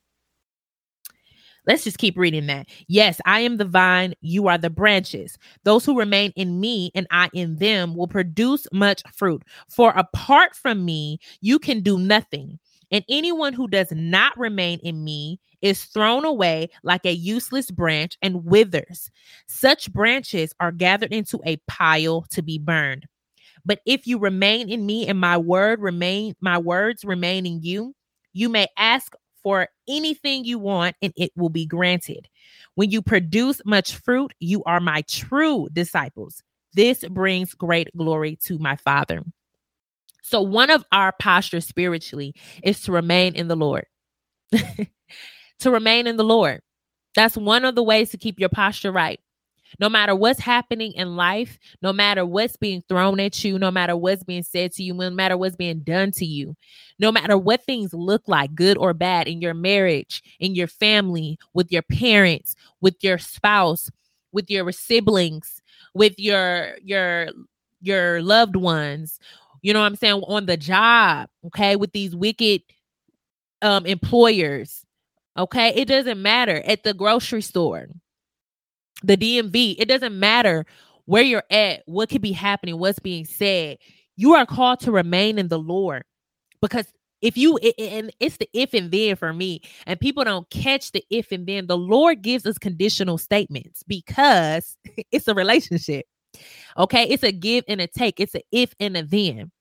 Let's 1.67 1.83
just 1.83 1.97
keep 1.97 2.17
reading 2.17 2.47
that. 2.47 2.67
Yes, 2.87 3.19
I 3.25 3.41
am 3.41 3.57
the 3.57 3.65
vine, 3.65 4.13
you 4.21 4.47
are 4.47 4.57
the 4.57 4.69
branches. 4.69 5.37
Those 5.63 5.85
who 5.85 5.99
remain 5.99 6.31
in 6.35 6.59
me 6.59 6.91
and 6.95 7.05
I 7.11 7.29
in 7.33 7.57
them 7.57 7.95
will 7.95 8.07
produce 8.07 8.65
much 8.71 9.03
fruit. 9.13 9.43
For 9.69 9.91
apart 9.91 10.55
from 10.55 10.85
me, 10.85 11.19
you 11.41 11.59
can 11.59 11.81
do 11.81 11.99
nothing. 11.99 12.57
And 12.89 13.03
anyone 13.09 13.51
who 13.53 13.67
does 13.67 13.91
not 13.91 14.37
remain 14.37 14.79
in 14.81 15.03
me 15.03 15.39
is 15.61 15.83
thrown 15.83 16.23
away 16.23 16.69
like 16.83 17.05
a 17.05 17.11
useless 17.13 17.69
branch 17.69 18.17
and 18.21 18.45
withers. 18.45 19.11
Such 19.47 19.91
branches 19.91 20.53
are 20.61 20.71
gathered 20.71 21.11
into 21.11 21.41
a 21.45 21.57
pile 21.67 22.21
to 22.31 22.41
be 22.41 22.57
burned. 22.57 23.05
But 23.65 23.81
if 23.85 24.07
you 24.07 24.19
remain 24.19 24.69
in 24.69 24.85
me 24.85 25.07
and 25.07 25.19
my 25.19 25.37
word 25.37 25.81
remain 25.81 26.35
my 26.39 26.57
words 26.57 27.03
remain 27.03 27.45
in 27.45 27.61
you, 27.61 27.93
you 28.33 28.47
may 28.47 28.67
ask 28.77 29.13
for 29.47 29.69
anything 29.87 30.43
you 30.43 30.59
want 30.59 30.93
and 31.01 31.13
it 31.15 31.31
will 31.37 31.47
be 31.47 31.65
granted. 31.65 32.27
When 32.75 32.91
you 32.91 33.01
produce 33.01 33.61
much 33.63 33.95
fruit, 33.95 34.33
you 34.41 34.61
are 34.65 34.81
my 34.81 35.03
true 35.03 35.69
disciples. 35.71 36.43
This 36.73 37.05
brings 37.05 37.53
great 37.53 37.87
glory 37.95 38.35
to 38.43 38.59
my 38.59 38.75
Father. 38.75 39.23
So, 40.21 40.41
one 40.41 40.69
of 40.69 40.83
our 40.91 41.13
postures 41.21 41.65
spiritually 41.65 42.35
is 42.61 42.81
to 42.81 42.91
remain 42.91 43.35
in 43.35 43.47
the 43.47 43.55
Lord. 43.55 43.85
to 44.51 45.71
remain 45.71 46.07
in 46.07 46.17
the 46.17 46.25
Lord. 46.25 46.59
That's 47.15 47.37
one 47.37 47.63
of 47.63 47.75
the 47.75 47.83
ways 47.83 48.09
to 48.09 48.17
keep 48.17 48.41
your 48.41 48.49
posture 48.49 48.91
right. 48.91 49.21
No 49.79 49.89
matter 49.89 50.15
what's 50.15 50.39
happening 50.39 50.93
in 50.93 51.15
life, 51.15 51.59
no 51.81 51.93
matter 51.93 52.25
what's 52.25 52.57
being 52.57 52.83
thrown 52.89 53.19
at 53.19 53.43
you, 53.43 53.59
no 53.59 53.69
matter 53.69 53.95
what's 53.95 54.23
being 54.23 54.43
said 54.43 54.71
to 54.73 54.83
you, 54.83 54.93
no 54.93 55.09
matter 55.09 55.37
what's 55.37 55.55
being 55.55 55.79
done 55.81 56.11
to 56.11 56.25
you, 56.25 56.55
no 56.99 57.11
matter 57.11 57.37
what 57.37 57.63
things 57.63 57.93
look 57.93 58.23
like, 58.27 58.55
good 58.55 58.77
or 58.77 58.93
bad, 58.93 59.27
in 59.27 59.41
your 59.41 59.53
marriage, 59.53 60.23
in 60.39 60.55
your 60.55 60.67
family, 60.67 61.37
with 61.53 61.71
your 61.71 61.83
parents, 61.83 62.55
with 62.81 62.95
your 63.01 63.17
spouse, 63.17 63.91
with 64.31 64.49
your 64.49 64.71
siblings, 64.71 65.61
with 65.93 66.17
your 66.17 66.77
your 66.83 67.27
your 67.81 68.21
loved 68.23 68.55
ones, 68.55 69.19
you 69.61 69.73
know 69.73 69.79
what 69.79 69.85
I'm 69.85 69.95
saying, 69.95 70.23
on 70.27 70.45
the 70.47 70.57
job, 70.57 71.29
okay, 71.45 71.75
with 71.75 71.91
these 71.91 72.15
wicked 72.15 72.61
um 73.61 73.85
employers. 73.85 74.83
Okay, 75.37 75.69
it 75.75 75.85
doesn't 75.87 76.21
matter 76.21 76.63
at 76.65 76.83
the 76.83 76.95
grocery 76.95 77.43
store, 77.43 77.87
the 79.03 79.17
DMV, 79.17 79.75
it 79.79 79.87
doesn't 79.87 80.19
matter 80.19 80.65
where 81.05 81.23
you're 81.23 81.43
at, 81.49 81.83
what 81.85 82.09
could 82.09 82.21
be 82.21 82.31
happening, 82.31 82.77
what's 82.77 82.99
being 82.99 83.25
said. 83.25 83.77
You 84.15 84.33
are 84.33 84.45
called 84.45 84.79
to 84.81 84.91
remain 84.91 85.37
in 85.37 85.47
the 85.47 85.59
Lord 85.59 86.03
because 86.61 86.85
if 87.21 87.37
you 87.37 87.57
and 87.57 88.11
it's 88.19 88.37
the 88.37 88.49
if 88.53 88.73
and 88.73 88.91
then 88.91 89.15
for 89.15 89.33
me 89.33 89.61
and 89.87 89.99
people 89.99 90.23
don't 90.23 90.49
catch 90.49 90.91
the 90.91 91.03
if 91.09 91.31
and 91.31 91.47
then 91.47 91.65
the 91.65 91.75
lord 91.75 92.21
gives 92.21 92.45
us 92.45 92.59
conditional 92.59 93.17
statements 93.17 93.81
because 93.87 94.77
it's 95.11 95.27
a 95.27 95.33
relationship 95.33 96.05
okay 96.77 97.05
it's 97.05 97.23
a 97.23 97.31
give 97.31 97.63
and 97.67 97.81
a 97.81 97.87
take 97.87 98.19
it's 98.19 98.35
a 98.35 98.41
if 98.51 98.75
and 98.79 98.95
a 98.95 99.01
then 99.01 99.51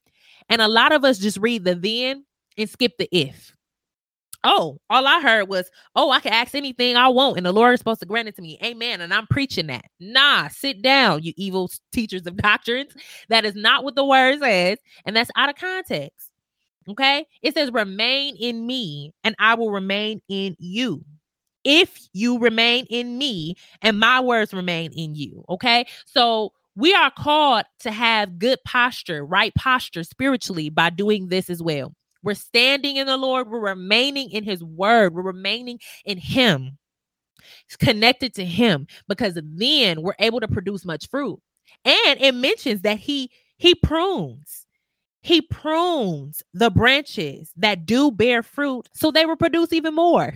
and 0.49 0.63
a 0.63 0.69
lot 0.69 0.93
of 0.93 1.05
us 1.05 1.19
just 1.19 1.39
read 1.39 1.65
the 1.65 1.75
then 1.75 2.25
and 2.57 2.71
skip 2.71 2.97
the 2.99 3.09
if. 3.13 3.55
Oh, 4.49 4.79
all 4.89 5.09
I 5.09 5.21
heard 5.21 5.49
was, 5.49 5.69
oh, 5.97 6.13
I 6.13 6.21
can 6.21 6.33
ask 6.33 6.55
anything 6.55 6.97
I 6.97 7.09
want, 7.09 7.37
and 7.37 7.45
the 7.45 7.53
Lord 7.53 7.75
is 7.75 7.81
supposed 7.81 7.99
to 7.99 8.07
grant 8.07 8.29
it 8.29 8.37
to 8.37 8.43
me. 8.43 8.59
Amen. 8.65 9.01
And 9.01 9.13
I'm 9.13 9.27
preaching 9.27 9.67
that. 9.67 9.87
Nah, 9.99 10.47
sit 10.47 10.83
down, 10.83 11.25
you 11.25 11.33
evil 11.37 11.69
teachers 11.93 12.25
of 12.29 12.37
doctrines. 12.43 12.93
That 13.29 13.45
is 13.45 13.57
not 13.57 13.83
what 13.83 13.97
the 13.97 14.05
word 14.05 14.39
says, 14.39 14.79
and 15.05 15.17
that's 15.17 15.33
out 15.37 15.49
of 15.49 15.57
context. 15.57 16.31
Okay. 16.89 17.27
It 17.43 17.55
says, 17.55 17.73
remain 17.73 18.37
in 18.37 18.65
me, 18.65 19.13
and 19.25 19.35
I 19.41 19.55
will 19.55 19.73
remain 19.73 20.23
in 20.29 20.55
you. 20.61 21.05
If 21.65 22.09
you 22.13 22.39
remain 22.39 22.87
in 22.89 23.19
me 23.19 23.57
and 23.83 23.99
my 23.99 24.21
words 24.21 24.55
remain 24.55 24.93
in 24.93 25.17
you. 25.17 25.45
Okay. 25.49 25.87
So 26.05 26.53
we 26.77 26.95
are 26.95 27.11
called 27.11 27.65
to 27.81 27.91
have 27.91 28.39
good 28.39 28.61
posture, 28.65 29.27
right 29.27 29.53
posture 29.57 30.05
spiritually 30.05 30.69
by 30.69 30.91
doing 30.91 31.27
this 31.27 31.51
as 31.51 31.61
well. 31.61 31.93
We're 32.27 32.35
standing 32.35 32.97
in 32.97 33.07
the 33.07 33.17
Lord, 33.17 33.49
we're 33.49 33.61
remaining 33.61 34.33
in 34.33 34.43
his 34.43 34.61
word, 34.61 35.15
we're 35.15 35.23
remaining 35.23 35.79
in 36.05 36.19
him, 36.19 36.77
connected 37.79 38.35
to 38.35 38.45
him, 38.45 38.89
because 39.07 39.39
then 39.41 40.03
we're 40.03 40.17
able 40.19 40.41
to 40.41 40.49
produce 40.49 40.85
much 40.85 41.09
fruit. 41.09 41.41
And 41.85 42.21
it 42.21 42.35
mentions 42.35 42.83
that 42.83 42.99
he 42.99 43.31
he 43.59 43.77
prunes. 43.77 44.67
He 45.23 45.41
prunes 45.41 46.43
the 46.53 46.69
branches 46.69 47.53
that 47.59 47.87
do 47.87 48.11
bear 48.11 48.43
fruit 48.43 48.89
so 48.93 49.13
they 49.13 49.25
will 49.25 49.37
produce 49.37 49.73
even 49.73 49.95
more. 49.95 50.35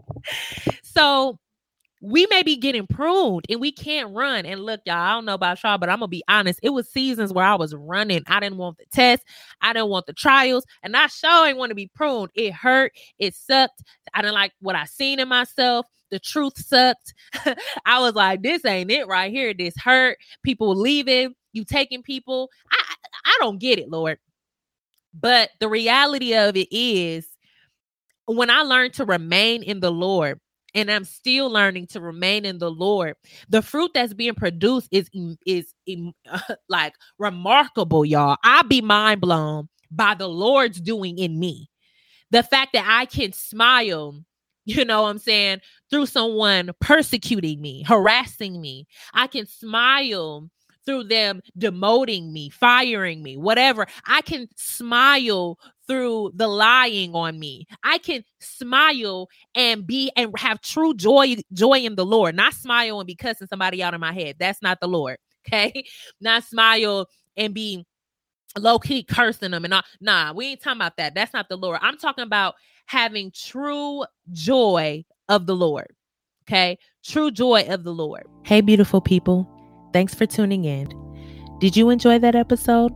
so 0.82 1.38
we 2.00 2.26
may 2.26 2.42
be 2.42 2.56
getting 2.56 2.86
pruned 2.86 3.44
and 3.48 3.60
we 3.60 3.72
can't 3.72 4.14
run. 4.14 4.46
And 4.46 4.64
look, 4.64 4.80
y'all, 4.84 4.96
I 4.96 5.12
don't 5.12 5.24
know 5.24 5.34
about 5.34 5.62
y'all, 5.62 5.78
but 5.78 5.88
I'm 5.88 5.98
gonna 5.98 6.08
be 6.08 6.22
honest. 6.28 6.60
It 6.62 6.70
was 6.70 6.88
seasons 6.88 7.32
where 7.32 7.44
I 7.44 7.56
was 7.56 7.74
running. 7.74 8.22
I 8.26 8.40
didn't 8.40 8.58
want 8.58 8.78
the 8.78 8.84
test, 8.92 9.24
I 9.60 9.72
didn't 9.72 9.88
want 9.88 10.06
the 10.06 10.12
trials, 10.12 10.64
and 10.82 10.96
I 10.96 11.08
sure 11.08 11.46
ain't 11.46 11.58
want 11.58 11.70
to 11.70 11.74
be 11.74 11.90
pruned. 11.94 12.30
It 12.34 12.52
hurt, 12.52 12.92
it 13.18 13.34
sucked. 13.34 13.82
I 14.14 14.22
didn't 14.22 14.34
like 14.34 14.52
what 14.60 14.76
I 14.76 14.84
seen 14.84 15.18
in 15.18 15.28
myself. 15.28 15.86
The 16.10 16.18
truth 16.18 16.58
sucked. 16.58 17.14
I 17.84 18.00
was 18.00 18.14
like, 18.14 18.42
this 18.42 18.64
ain't 18.64 18.90
it 18.90 19.06
right 19.06 19.30
here. 19.30 19.52
This 19.52 19.74
hurt. 19.76 20.18
People 20.42 20.74
leaving, 20.74 21.34
you 21.52 21.64
taking 21.64 22.02
people. 22.02 22.50
I 22.70 22.94
I 23.24 23.36
don't 23.40 23.58
get 23.58 23.78
it, 23.78 23.90
Lord. 23.90 24.18
But 25.12 25.50
the 25.58 25.68
reality 25.68 26.34
of 26.34 26.56
it 26.56 26.68
is 26.70 27.28
when 28.26 28.50
I 28.50 28.60
learned 28.60 28.94
to 28.94 29.04
remain 29.04 29.62
in 29.62 29.80
the 29.80 29.90
Lord, 29.90 30.40
and 30.78 30.90
I'm 30.92 31.04
still 31.04 31.50
learning 31.50 31.88
to 31.88 32.00
remain 32.00 32.44
in 32.44 32.58
the 32.58 32.70
Lord. 32.70 33.16
The 33.48 33.62
fruit 33.62 33.90
that's 33.94 34.14
being 34.14 34.34
produced 34.34 34.88
is 34.92 35.10
is, 35.44 35.74
like 36.68 36.94
remarkable, 37.18 38.04
y'all. 38.04 38.36
I 38.44 38.62
be 38.62 38.80
mind 38.80 39.20
blown 39.20 39.68
by 39.90 40.14
the 40.14 40.28
Lord's 40.28 40.80
doing 40.80 41.18
in 41.18 41.38
me. 41.38 41.68
The 42.30 42.44
fact 42.44 42.74
that 42.74 42.84
I 42.86 43.06
can 43.06 43.32
smile, 43.32 44.22
you 44.64 44.84
know 44.84 45.02
what 45.02 45.08
I'm 45.08 45.18
saying, 45.18 45.60
through 45.90 46.06
someone 46.06 46.70
persecuting 46.80 47.60
me, 47.60 47.82
harassing 47.82 48.60
me. 48.60 48.86
I 49.14 49.26
can 49.26 49.46
smile 49.46 50.48
through 50.88 51.04
them 51.04 51.42
demoting 51.58 52.32
me, 52.32 52.48
firing 52.48 53.22
me, 53.22 53.36
whatever. 53.36 53.86
I 54.06 54.22
can 54.22 54.48
smile 54.56 55.58
through 55.86 56.32
the 56.34 56.48
lying 56.48 57.14
on 57.14 57.38
me. 57.38 57.66
I 57.84 57.98
can 57.98 58.24
smile 58.40 59.28
and 59.54 59.86
be 59.86 60.10
and 60.16 60.32
have 60.38 60.62
true 60.62 60.94
joy 60.94 61.36
joy 61.52 61.80
in 61.80 61.94
the 61.94 62.06
Lord. 62.06 62.34
Not 62.34 62.54
smile 62.54 63.00
and 63.00 63.06
be 63.06 63.14
cussing 63.14 63.48
somebody 63.48 63.82
out 63.82 63.92
in 63.92 64.00
my 64.00 64.14
head. 64.14 64.36
That's 64.38 64.62
not 64.62 64.80
the 64.80 64.88
Lord. 64.88 65.18
Okay? 65.46 65.82
Not 66.20 66.44
smile 66.44 67.08
and 67.34 67.54
be 67.54 67.86
low 68.58 68.78
key 68.78 69.02
cursing 69.02 69.52
them 69.52 69.64
and 69.64 69.72
all. 69.72 69.82
Nah, 69.98 70.34
we 70.34 70.48
ain't 70.48 70.60
talking 70.60 70.76
about 70.76 70.98
that. 70.98 71.14
That's 71.14 71.32
not 71.32 71.48
the 71.48 71.56
Lord. 71.56 71.78
I'm 71.80 71.96
talking 71.96 72.24
about 72.24 72.56
having 72.84 73.30
true 73.30 74.04
joy 74.30 75.06
of 75.30 75.46
the 75.46 75.56
Lord. 75.56 75.86
Okay? 76.46 76.76
True 77.02 77.30
joy 77.30 77.64
of 77.66 77.82
the 77.82 77.94
Lord. 77.94 78.26
Hey, 78.42 78.60
beautiful 78.60 79.00
people. 79.00 79.48
Thanks 79.92 80.14
for 80.14 80.26
tuning 80.26 80.64
in. 80.64 80.88
Did 81.58 81.76
you 81.76 81.90
enjoy 81.90 82.18
that 82.20 82.34
episode? 82.34 82.92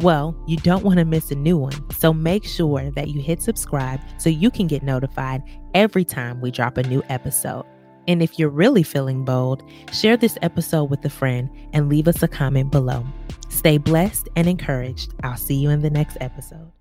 Well, 0.00 0.34
you 0.46 0.56
don't 0.56 0.84
want 0.84 0.98
to 0.98 1.04
miss 1.04 1.30
a 1.30 1.34
new 1.34 1.56
one, 1.56 1.90
so 1.90 2.12
make 2.12 2.44
sure 2.44 2.90
that 2.92 3.08
you 3.08 3.20
hit 3.20 3.42
subscribe 3.42 4.00
so 4.18 4.30
you 4.30 4.50
can 4.50 4.66
get 4.66 4.82
notified 4.82 5.42
every 5.74 6.04
time 6.04 6.40
we 6.40 6.50
drop 6.50 6.76
a 6.78 6.82
new 6.82 7.02
episode. 7.08 7.64
And 8.08 8.20
if 8.20 8.38
you're 8.38 8.48
really 8.48 8.82
feeling 8.82 9.24
bold, 9.24 9.62
share 9.92 10.16
this 10.16 10.36
episode 10.42 10.84
with 10.90 11.04
a 11.04 11.10
friend 11.10 11.48
and 11.72 11.88
leave 11.88 12.08
us 12.08 12.22
a 12.22 12.28
comment 12.28 12.72
below. 12.72 13.06
Stay 13.48 13.78
blessed 13.78 14.28
and 14.34 14.48
encouraged. 14.48 15.14
I'll 15.22 15.36
see 15.36 15.54
you 15.54 15.70
in 15.70 15.82
the 15.82 15.90
next 15.90 16.16
episode. 16.20 16.71